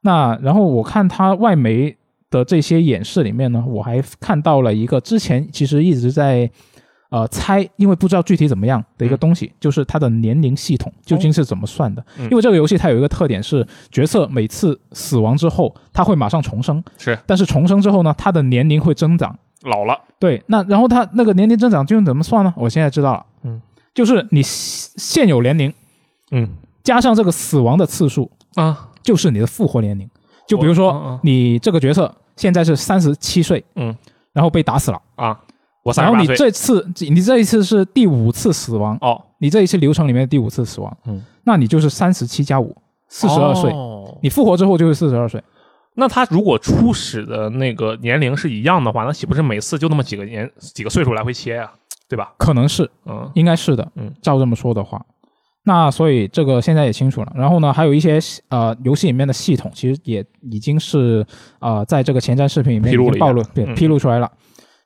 [0.00, 1.96] 那然后我看它外媒
[2.28, 6.50] 的这些演示里面呢，我还看到了一个之前其实一直在
[7.12, 12.04] 呃猜，因为不知道具体怎么样的一个东西，就是它的年龄系统究竟是怎么算的。
[12.18, 12.24] 嗯。
[12.24, 17.16] 因为这个游戏它有一个特点是，角色每次死亡之后，它会马上重生，是。
[17.26, 19.38] 但是重生之后呢，它的年龄会增长。
[19.64, 22.52] 老了，对，那然后它那个年龄增长究竟怎么算呢？
[22.56, 23.60] 我现在知道了，嗯，
[23.94, 25.72] 就是你现有年龄
[26.30, 26.48] 嗯。
[26.82, 30.10] 加上这个死亡的次数，啊，就是你的复活年龄。
[30.48, 33.96] 就比如说，嗯你这个角色现在是三十七岁，嗯，
[34.32, 35.38] 然后被打死了，啊，
[35.96, 36.26] 然后你。
[36.36, 42.76] 这次你这一次是第五次死亡，哦，你这一次流程里面的第五次死亡，嗯，那你就是三十七加五，
[43.08, 43.70] 四十二岁。
[43.70, 43.88] 哦
[44.22, 45.42] 你复活之后就是四十二岁，
[45.94, 51.68] 那他如果初始的那个年龄是一样的话，那岂不是每次就那么几个年几个岁数来回切呀、
[52.08, 52.32] 对吧？
[52.38, 53.90] 可能是，嗯应该是的。
[53.96, 55.04] 嗯，照这么说的话，
[55.64, 57.32] 那所以这个现在也清楚了。
[57.34, 61.26] 然后呢，还有一些呃游戏里面的系统，其实也已经是
[61.58, 64.30] 呃在这个前瞻视频里面已披露了一下经暴露，对，嗯披露出来了。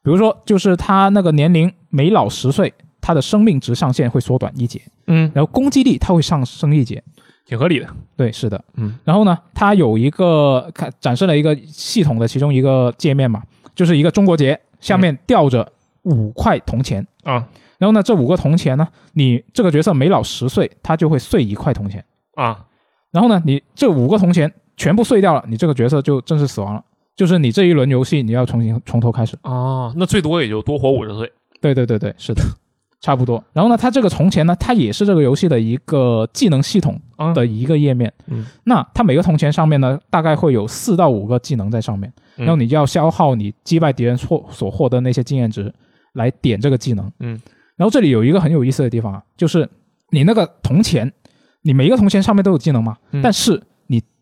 [0.07, 7.03] 比如说，就是他那个年龄每老十岁，他的生命值上限会缩短一节，嗯，然后攻击力它会上升一节。
[7.45, 7.89] 挺合理的。
[8.17, 8.65] 对，是的。
[8.77, 13.43] 嗯，然后呢，它有一个看展示了一个系统的其中一个界面嘛，
[13.75, 15.69] 就是一个中国结，下面吊着
[16.03, 17.05] 五块铜钱。
[17.25, 17.45] 啊
[17.79, 22.05] 然后呢，这五个铜钱呢，你这个角色每老十岁，他就会碎一块铜钱。
[22.37, 22.65] 啊，
[23.11, 26.85] 然后呢，你这五个铜钱全部碎掉了，你这个角色就正式死亡了。
[27.17, 29.37] 就是你这一轮游戏你要重新从头开始。
[29.41, 31.33] 啊，那最多也就多活五十岁。
[31.61, 32.43] 对对对对，是的，
[33.01, 33.43] 差不多。
[33.55, 38.13] 然后呢，它这个铜钱呢，它也是这个游戏的一个技能系统啊的一个页面。
[38.27, 45.73] 嗯，那它每个铜钱上面呢，大概会有四到五个技能在上面，嗯然后你就要消耗你击败敌人获所获得那些经验值
[46.13, 47.11] 来点这个技能。
[47.21, 47.41] 嗯，
[47.77, 49.67] 然后这里有一个很有意思的地方啊，就是
[50.11, 51.11] 你那个铜钱，
[51.63, 53.63] 你每一个铜钱上面都有技能嘛，嗯但是你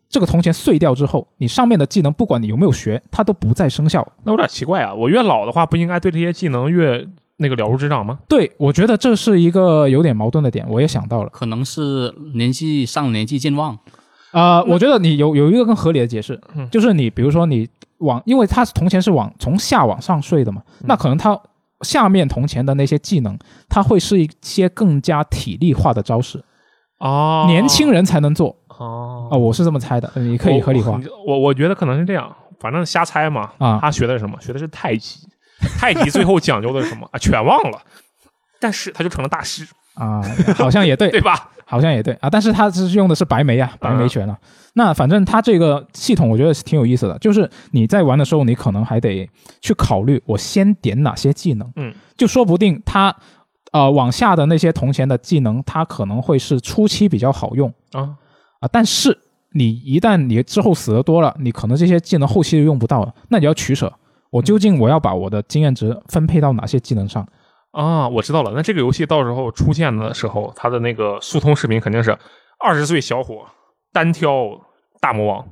[0.09, 4.07] 这个铜钱碎掉之后，你上面的技能不管你有没有学，它都不再生效。
[4.23, 4.93] 那有点奇怪啊！
[4.93, 7.05] 我越老的话，不应该对这些技能越
[7.37, 8.19] 那个了如指掌吗？
[8.29, 11.29] 对，我觉得这是一个有点矛盾的点，我也想到了。
[11.29, 13.77] 可能是年纪上了年纪健忘，
[14.31, 21.37] 呃，我觉得你有有一个更合理的解释，嗯就是你比如说你往，因为它铜钱是往从下往上碎的嘛，嗯那可能它
[21.81, 23.37] 下面铜钱的那些技能，
[23.67, 26.41] 它会是一些更加体力化的招式，
[26.99, 33.51] 哦年轻人才能做哦啊、我是这么猜的，呃你可以合理化我我我觉得可能是这样，反正瞎猜嘛。
[33.57, 33.79] 啊。
[33.81, 34.37] 他学的是什么？
[34.41, 35.19] 学的是太极。
[35.79, 37.17] 太极最后讲究的是什么啊？
[37.17, 37.79] 全忘了。
[38.59, 39.65] 但是他就成了大师，
[39.95, 40.21] 啊，
[40.55, 41.49] 好像也对， 对吧？
[41.65, 44.37] 好像也对啊，但是他是用的是白眉啊，白眉拳啊。
[44.73, 49.27] 那反正他这个系统我觉得是挺有意思的，就是你在玩的时候，你可能还得
[49.61, 53.15] 去考虑我先点哪些技能，嗯，就说不定他
[53.71, 58.13] 呃往下的那些铜钱的技能，它可能会是初期比较好用啊，
[58.65, 59.15] 啊，但是
[59.53, 63.93] 你一旦你之后死的多了，你可能这些技能后期就用不到了，那你要取舍。
[64.31, 67.25] 我究竟我要把我的经验值分配到哪些技能上？
[67.71, 68.51] 啊，我知道了。
[68.55, 72.17] 那这个游戏到时候出现的时候，它的那个速通视频肯定是
[72.59, 73.45] 二十岁小伙
[73.93, 74.59] 单挑
[74.99, 75.45] 大魔王，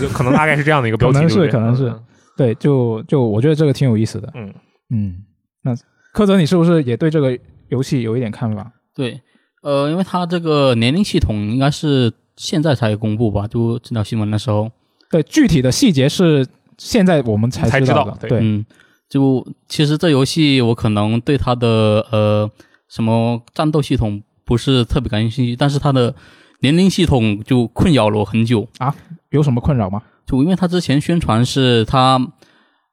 [0.00, 2.04] 就可能大概是这样的一个标题，可能是对可能是嗯
[2.36, 4.30] 对，就就我觉得这个挺有意思的。
[4.34, 4.54] 嗯，
[4.90, 5.14] 嗯，
[5.62, 5.72] 那
[6.12, 7.36] 柯泽，你是不是也对这个
[7.68, 8.72] 游戏有一点看法？
[8.94, 9.20] 对，
[9.62, 14.70] 呃，因为它这个年龄系统应该是现在才公布吧，就这条新闻的时候，
[15.10, 16.46] 对，具体的细节是
[16.78, 18.64] 现在我们才才知道对对，嗯，
[19.10, 21.68] 就其实这游戏我可能对它的
[22.10, 22.50] 呃
[22.88, 26.14] 什么战斗系统不是特别感兴趣，但是它的
[26.60, 28.96] 年龄系统就困扰了我很久啊。
[29.28, 30.00] 有什么困扰吗？
[30.24, 32.18] 就因为它之前宣传是它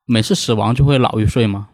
[0.05, 1.69] 每次死亡就会老一岁嘛。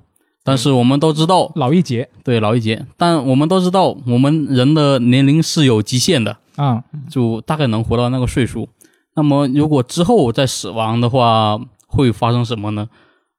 [0.45, 8.67] 但是我们都知道，老一节对老一节，但我们都知道，我们人的年龄是有极限的，啊，就大概能活到那个岁数。
[9.15, 12.87] 那么如果之后再死亡的话，会发生什么呢？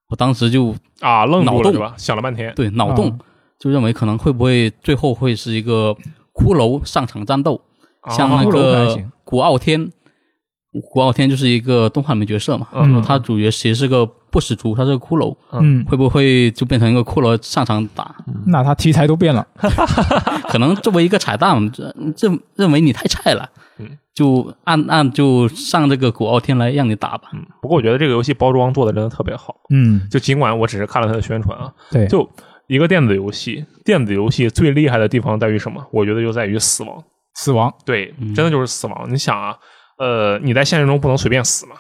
[0.08, 1.78] 我当时就啊，愣住脑洞。
[1.78, 1.94] 吧？
[1.96, 3.18] 想了半天，对脑洞，啊
[3.58, 5.96] 就认为可能会不会最后会是一个
[6.34, 7.60] 骷髅上场战斗，
[8.10, 9.90] 像那个古傲天，
[10.92, 13.02] 古傲天就是一个动画里面角色嘛，嗯。
[13.02, 18.12] 他主角其实是个不死族，他是个骷髅，嗯，会不会就变成一个骷髅上场打？
[18.46, 19.46] 那他题材都变了，
[20.50, 27.30] 可能作为一个彩蛋，这认认为你太菜了嗯，就按按就上这个古傲天来让你打吧。
[27.62, 32.28] 不过我觉得这个游戏包装做的真的特别好，嗯，就尽管我只是看了它的宣传啊，对，就
[32.66, 35.86] 一个电子游戏，电子游戏最厉害的地方在于什么？
[35.92, 37.00] 我觉得就在于死亡。
[37.36, 39.06] 死亡，对，嗯真的就是死亡。
[39.08, 39.56] 你想啊，
[39.98, 41.76] 呃，你在现实中不能随便死嘛，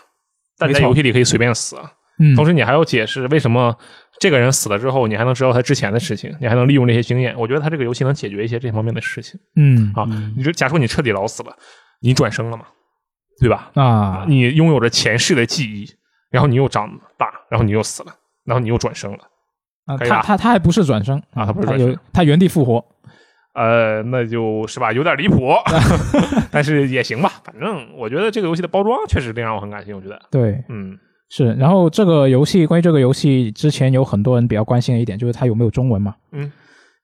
[0.56, 1.90] 但你在游戏里可以随便死啊。
[2.18, 3.76] 嗯同时，你还要解释为什么
[4.20, 7.34] 这个人死了之后，你还能知道他之前的事情，你还能利用这些经验。
[7.38, 10.06] 我觉得他这个游戏能解决一些这方面的事情嗯啊。
[10.36, 11.56] 你就假如你彻底老死了，
[12.00, 12.64] 你转生了嘛，
[13.40, 13.70] 对吧？
[13.74, 15.86] 啊，你拥有着前世的记忆，
[16.30, 16.88] 然后你又长
[17.18, 18.12] 大，然后你又死了，
[18.44, 19.18] 然后你又转生了。
[19.86, 22.82] 啊他他他还不是转生啊他不是转生他原地复活，
[23.54, 25.52] 呃，那就是吧，有点离谱，
[26.50, 27.30] 但是也行吧。
[27.44, 29.94] 反正我觉得这个游戏的包装确实令让我很感兴趣。
[29.94, 30.96] 我觉得，对，嗯
[31.34, 31.52] 是。
[31.54, 36.14] 然后这个游戏关于这个游戏之前有很多人比较关心的一点就是它有没有中文嘛？
[36.30, 36.52] 嗯，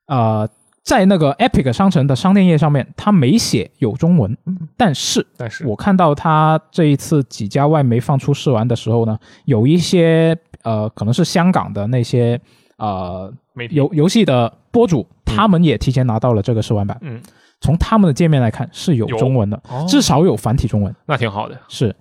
[0.06, 0.48] 啊，
[0.84, 4.36] 在那个 Epic 商城的商店页上面，它没写有中文，
[4.76, 12.40] 但是但是我看到它这一次几家外媒放出试玩的时候呢，有一些呃可能是香港的那些
[12.78, 13.32] 呃
[13.70, 16.96] 游游戏的播主，他们也提前拿到了这个试玩版。
[17.02, 17.20] 嗯，
[17.60, 20.94] 从他们的界面来看是有有中文的，哦至少有繁体中文。
[21.06, 21.94] 那挺好的，是嗯，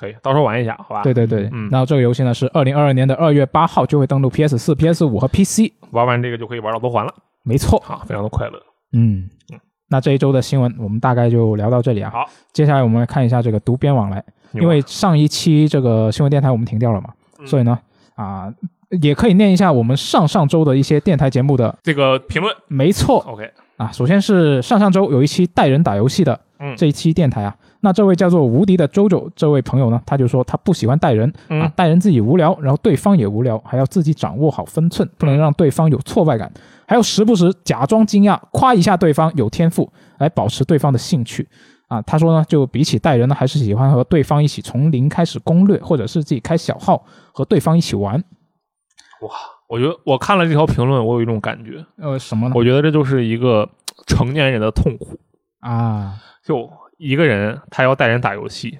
[0.00, 1.02] 可以，到时候玩一下，好吧？
[1.02, 1.48] 对，对对。
[1.52, 5.72] 嗯然后这个游戏呢是二零二二年的二月八号就会登陆 PS 四、PS 五和 PC。
[5.90, 7.12] 玩完这个就可以玩到多环了，
[7.44, 8.58] 没错，好，非常的快乐。
[8.92, 9.28] 嗯。
[9.92, 12.10] 那这一周的新闻我们大概就聊到这里啊。
[12.10, 17.76] 好，接下来我们来看一下这个读编往来，因为上一期这个新闻电台我们停掉了嘛，嗯所以呢
[18.14, 18.52] 啊
[19.02, 21.76] 也可以念一下我们上上周的一些电台节目的。
[21.82, 36.52] 这个评论没错，，OK，啊，首先是上上周有一期带人打游戏的嗯这一期电台啊，那这位叫做无敌的周周这位朋友呢，他就说他不喜欢带人啊嗯，带人自己无聊，然后对方也无聊，还要自己掌握好分寸，不能让对方有挫败感，
[36.86, 41.48] 还要时不时假装惊讶，夸一下对方有天赋，来保持对方的兴趣。
[41.88, 48.14] 啊，他说呢，就比起带人呢，还是喜欢和对方一起从零开始攻略，或者是自己开小号和对方一起玩。
[49.22, 49.30] 哇
[49.68, 52.54] 我觉得我看了这条评论，我有一种感觉，呃，什么呢？
[52.56, 53.68] 我觉得这就是一个
[54.06, 55.18] 成年人的痛苦。
[55.60, 56.14] 啊，
[56.44, 56.70] 就
[57.00, 58.78] 一个人，他要带人打游戏，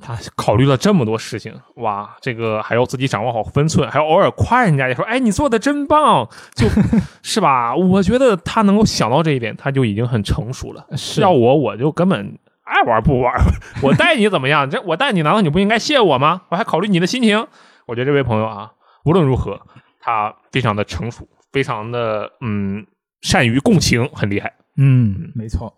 [0.00, 6.68] 他考虑了这么多事情，哇，这个还要自己掌握好分寸，还要偶尔夸人家，也说，哎，你做的真棒，就
[7.24, 7.74] 是吧？
[7.74, 10.86] 我觉得他能够想到这一点，他就已经很成熟了。
[10.96, 13.32] 是要我，我就根本爱玩不玩，
[13.82, 14.68] 我带你怎么样？
[14.68, 16.42] 这我带你，难道你不应该谢我吗？
[16.50, 17.46] 我还考虑你的心情。
[17.86, 18.72] 我觉得这位朋友啊，
[19.04, 19.60] 无论如何，
[20.00, 22.86] 他非常的成熟，非常的嗯，
[23.22, 24.52] 善于共情，很厉害。
[24.76, 25.72] 嗯，没错。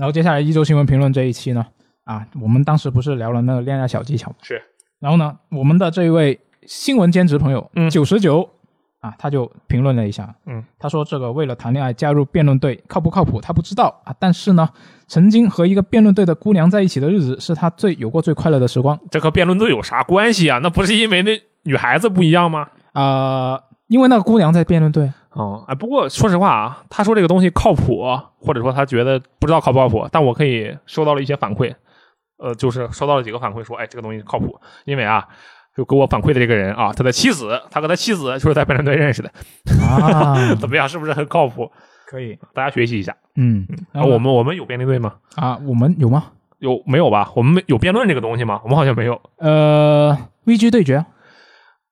[0.00, 1.62] 然后接下来一周新闻评论这一期呢，
[2.04, 4.36] 啊，我们当时不是聊了那个恋爱小技巧吗？
[4.40, 4.62] 是。
[4.98, 8.48] 然后呢，我们的这一位新闻兼职朋友嗯九十九
[9.00, 14.66] 啊，他就评论了一下，嗯，他说这个为了谈恋爱加入辩论队靠不靠谱他不知道啊，但是呢，
[15.06, 20.58] 曾经和一个辩论队的姑娘在一起的日子是他最有过最快乐的时光这和辩论队有啥关系啊？
[20.62, 22.66] 那不是因为那女孩子不一样吗？
[22.94, 28.02] 啊、因为那个姑娘在辩论队，哦，哎，不过说实话啊，他说这个东西靠谱，
[28.40, 31.74] 或者说他觉得不知道靠不靠谱，但我可以收到了一些反馈，
[32.38, 35.26] 呃，就是收到了几个反馈说，哎，这个东西靠谱，因为啊，
[35.76, 39.30] 就给我反馈的这个人啊，他的妻子，他和他妻子就是在辩论队认识的，
[39.88, 40.88] 啊， 怎么样？
[40.88, 41.70] 是不是很靠谱？
[42.08, 43.16] 可以，大家学习一下。
[43.36, 45.14] 嗯，然啊，我们我们有辩论队吗？
[45.36, 46.24] 啊，我们有吗？
[46.58, 47.30] 有没有吧？
[47.36, 48.60] 我们有辩论这个东西吗？
[48.64, 51.04] 我们好像没有呃，VG 对决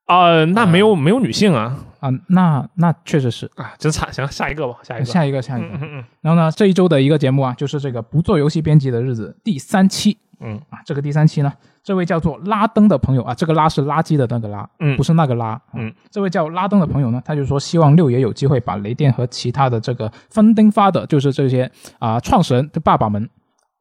[0.06, 3.51] 啊、那没有没有女性啊啊，那那确实是。
[3.57, 4.12] 啊，真惨。
[4.12, 5.05] 行，下一个吧，下一个。
[5.05, 5.69] 下一个，下一个。
[5.69, 10.79] 嗯嗯嗯然后呢，这一周的一个节目啊，就是这个不做游戏编辑的日子第三期嗯啊。
[10.85, 11.53] 这个第三期呢，
[11.83, 15.49] 这位叫做拉登的朋友啊，这个拉是垃圾的那个拉，嗯不是那个拉。
[15.49, 23.29] 啊嗯，这位叫拉登的朋友呢，他就说希望六爷有机会把雷电和其他的这个 funding father，就是这些啊创始人的爸爸们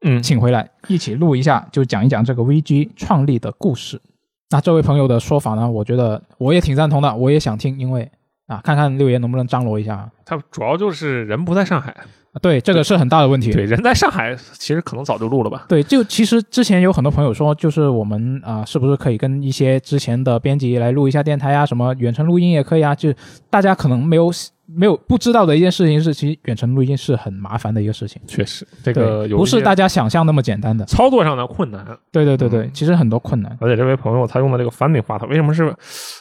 [0.02, 4.02] 嗯，请回来一起录一下，就讲一讲这个 VG 创立的故事。
[4.50, 8.10] 那这位朋友的说法呢，我觉得我也挺赞同的，我也想听，因为
[8.48, 10.10] 啊，看看六爷能不能张罗一下。
[10.26, 11.96] 他主要就是人不在上海。
[12.40, 13.52] 对，这个是很大的问题。
[13.52, 15.66] 对，人在上海，其实可能早就录了吧。
[15.68, 22.94] 对，就其实之前有很多朋友说，就是我们啊、是不是可以跟一些之前的编辑来录一下电台啊，什么远程录音也可以啊？
[22.94, 23.12] 就
[23.50, 24.32] 大家可能没有
[24.70, 30.84] 没有不知道的一件事情是，其实远程录音是很麻烦的一个事情，确实，这个不是大家想象那么简单的。
[30.86, 31.86] 操作上的困难。
[32.12, 33.58] 对对对对，嗯其实很多困难。
[33.62, 35.74] 而且这位朋友他用的这个 funding 话，他为什么是，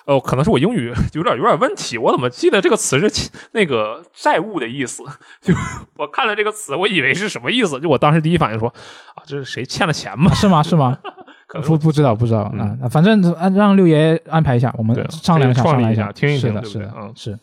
[0.06, 5.02] 呃，可能是我英语 有点有点问题，我怎么记得这个词是欠那个债务的意思？
[5.42, 5.52] 就
[5.96, 7.80] 我看了这个词，我以为是什么意思？
[7.80, 10.32] 就我当时第一反应说，啊，这是谁欠了钱吗？
[10.34, 10.62] 是吗？
[10.62, 10.96] 是吗？
[11.48, 17.38] 可能不不知道不知道嗯啊、那反正按让六爷安排一下，我们商量商量一下听一听是的，是的，对嗯是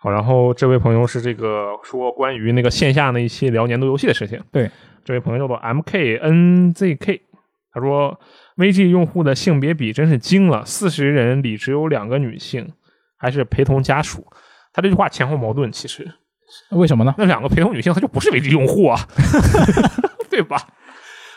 [0.00, 4.40] 好，然后这位朋友是这个说关于那个线下那一期聊年度游戏的事情。
[4.52, 4.70] 对，
[5.04, 7.20] 这位朋友叫做 M K N Z K，
[7.72, 8.18] 他说
[8.56, 12.72] VG 用户的性别比真是惊了，四十人里只有两个女性，
[13.16, 14.24] 还是陪同家属。
[14.72, 16.08] 他这句话前后矛盾，其实
[16.70, 17.12] 为什么呢？
[17.18, 19.00] 那两个陪同女性，她就不是 VG 用户啊，
[20.30, 20.56] 对吧？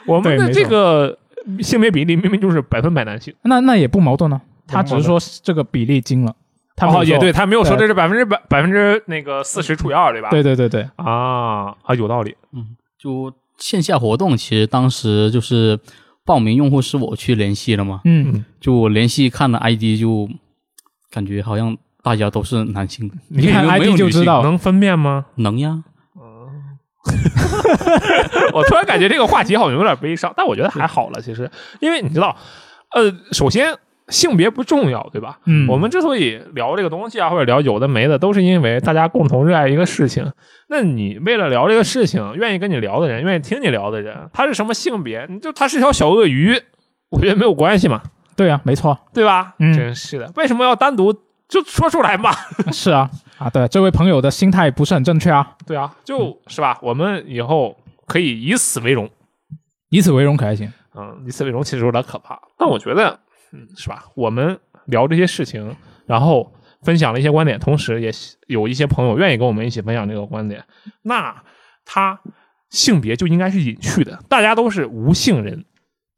[0.05, 1.17] 我们的这个
[1.59, 6.35] 性别比例明明就是百分百男性，那那也不矛盾呢、他只是说这个比例惊了，
[6.89, 10.29] 他也对，他没有说这是百分之百百分之那个四十除以二，对吧？
[10.29, 12.35] 对对对对，啊啊，有道理。
[12.53, 15.79] 嗯就线下活动，其实当时就是
[16.25, 20.29] 报名用户是我去联系了嘛，嗯，就我联系看了 ID，就
[21.09, 25.25] 感觉好像大家都是男性，你看 ID 就知道能分辨吗？
[25.35, 25.83] 能呀，
[28.53, 31.21] 我突然感觉这个话题好像有点悲伤，但我觉得还好了。
[31.21, 31.49] 其实，
[31.79, 32.35] 因为你知道，
[32.91, 33.75] 呃，首先
[34.11, 35.39] 性别不重要，对吧？
[35.45, 40.31] 嗯，我们之所以聊这个东西啊，或者聊有的没的，都是因为大家共同热爱一个事情。
[40.67, 45.25] 那你为了聊这个事情，愿意跟你聊的人，愿意听你聊的人，他是什么性别？
[45.29, 46.61] 你就他是条小鳄鱼，
[47.09, 48.01] 我觉得没有关系嘛，
[48.35, 49.55] 对啊，没错，对吧？
[49.59, 51.13] 嗯真是的，为什么要单独
[51.47, 52.31] 就说出来嘛？
[52.71, 56.77] 是啊啊，对，这位朋友的心态不是很正确啊，对啊，就是吧？
[56.81, 57.75] 我们以后
[58.07, 59.09] 可以以此为荣。
[59.89, 60.71] 以此为荣可还行？
[60.95, 63.19] 嗯，以此为荣其实有点可怕，但我觉得，
[63.53, 64.05] 嗯，是吧？
[64.15, 65.75] 我们聊这些事情，
[66.05, 66.53] 然后
[66.83, 68.11] 分享了一些观点，同时也
[68.47, 70.63] 有一些朋友愿意跟我们一起分享这个观点，
[71.03, 71.43] 那
[71.85, 72.19] 他
[72.69, 75.65] 性别就应该是隐去的，大家都是无性人。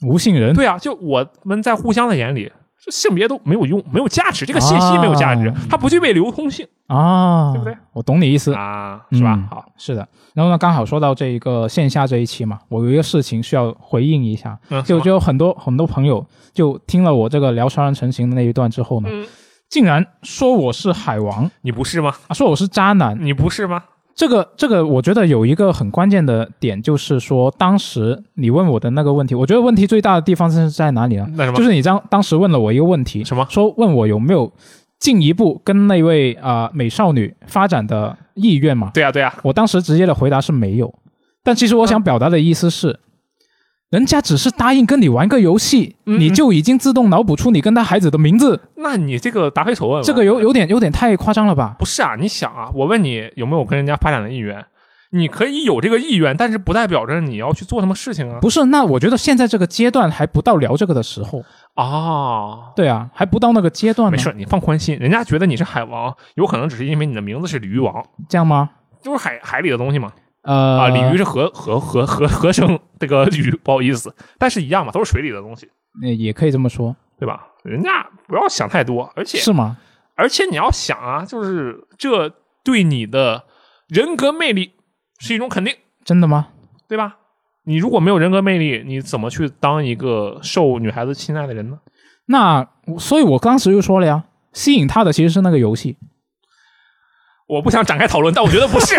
[0.05, 2.51] 无性人，对啊，就我们在互相的眼里，
[2.83, 7.73] 这性别都没有用，没有价值，这个信息没有价值，啊它不具备流通性啊，对不对？
[7.93, 9.35] 我懂你意思，啊，是吧？
[9.35, 10.05] 嗯好，是的。
[10.33, 19.25] 然后呢，刚好说到这一个线下这一期嘛，我有一个事情需要回应一下，嗯，就就有很多很多朋友就听了我这个聊双人成型的那一段之后呢，嗯，
[19.69, 22.13] 竟然说我是海王你不是吗？
[22.27, 23.17] 啊，说我是渣男。
[23.21, 23.81] 你不是吗？
[24.15, 31.27] 这个这个，我觉得有一个很关键的点，就是说当时你问我的那个问题，我觉得问题最大的地方是在哪里呢？
[31.35, 31.57] 那什么？
[31.57, 33.45] 就是你当当时问了我一个问题，什么？
[33.49, 34.51] 说问我有没有
[34.99, 38.91] 进一步跟那位啊、美少女发展的意愿嘛？
[38.93, 40.93] 对呀、对呀、我当时直接的回答是没有，
[41.43, 42.99] 但其实我想表达的意思是，
[43.93, 50.01] 人家只是答应跟你玩个游戏，嗯你就已经自动脑补出你跟他孩子的名字，那你这个答非所问。
[50.01, 51.75] 这个有有点有点太夸张了吧？
[51.77, 52.15] 不是啊？
[52.19, 54.65] 你想啊，我问你有没有跟人家发展的意愿？
[55.11, 58.39] 你可以有这个意愿，但是不代表着你要去做什么事情啊。
[58.41, 61.43] 不是，那我觉得现在这个阶段还不到聊这个的时候。
[61.75, 64.17] 啊，对啊，还不到那个阶段呢。
[64.17, 68.71] 没事，你放宽心，人家觉得你是海王，有可能只是因为你的名字是鲤鱼王，这样吗？
[69.03, 70.11] 就是海海里的东西嘛。
[70.43, 75.69] 呃，啊，鲤鱼是合合合合合成这个鲤鱼，不好意思，但是一样嘛，都是水里的东西，
[76.01, 77.47] 那也可以这么说，对吧？
[77.63, 79.77] 人家不要想太多，而且是吗？
[80.15, 82.29] 而且你要想啊，就是这
[82.63, 83.45] 对你的
[83.87, 84.73] 人格魅力
[85.19, 85.75] 是一种肯定。
[86.03, 86.49] 真的吗？
[86.87, 87.17] 对吧？
[87.65, 91.79] 你如果没有人格魅力，你怎么去当一个受女孩子青睐的人呢？
[92.25, 92.67] 那
[92.99, 95.97] 所以，我当时就说了呀，吸引他的其实是那个游戏。
[97.47, 98.95] 我不想展开讨论，但我觉得不是，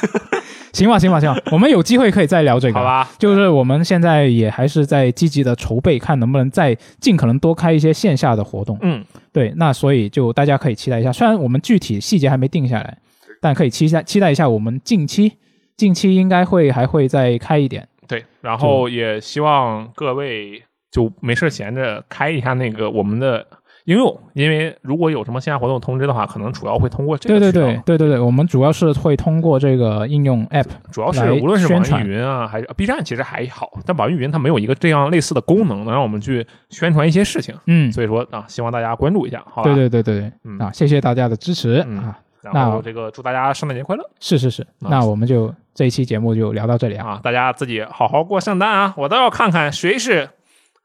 [0.78, 2.74] 行吧，行吧，行吧，我们有机会可以再聊这个。
[2.74, 3.10] 好吧？
[3.18, 8.78] 就是我们现在也还是在积极的筹备，看能不能再尽可能多开一些线下的活动。
[8.82, 12.98] 嗯，对，那所以就大家可以期待一下，虽然我们具体细节还没定下来，
[13.40, 15.32] 但可以期待期待一下，我们近期
[15.76, 17.86] 近期应该会还会再开一点。
[18.06, 18.24] 对。
[18.40, 23.44] 然后也希望各位就没事闲着开一下那个我们的
[23.88, 30.66] 应用，因为如果有什么线下活动通知的话，可能主要会通过这个对对对对对对，我们主要是会通过这个应用 App。
[30.92, 37.54] 主要是无论是网易云啊，还是呃 B 站，其实还好，但网易云它没有一个这样类似的功能，能让我们去宣传一些事情。
[37.64, 39.72] 嗯，所以说啊，希望大家关注一下，好吧？
[39.72, 42.18] 对对对对对，嗯啊，谢谢大家的支持、嗯啊！
[42.42, 47.12] 然后那这个祝大家圣诞节快乐是是是，啊那我们就这一期节目就聊到这里啊。
[47.12, 47.20] 啊！
[47.22, 48.92] 大家自己好好过圣诞啊！
[48.98, 50.28] 我倒要看看谁是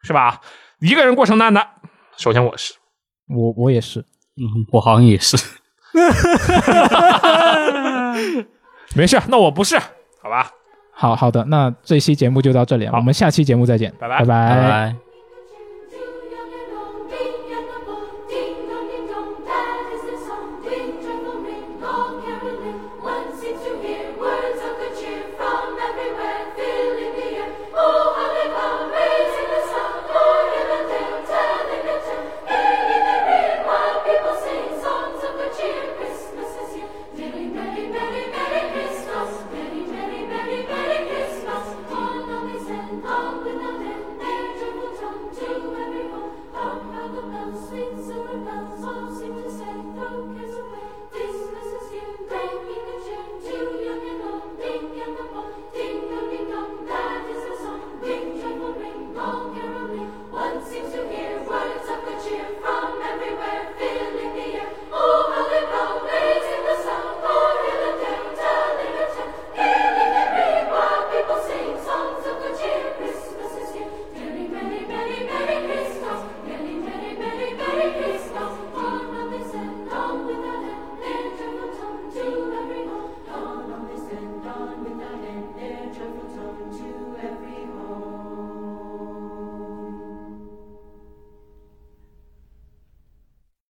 [0.03, 0.39] 是吧？
[0.79, 1.67] 一个人过圣诞的。
[2.15, 2.75] 首先我是，
[3.27, 3.99] 我我也是，
[4.37, 5.37] 嗯，我好像也是。
[8.95, 9.77] 没事，那我不是。
[10.21, 10.49] 好吧，
[10.93, 15.02] 好好的，那这期节目就到这里，好我们下期节目再见，拜拜拜拜拜。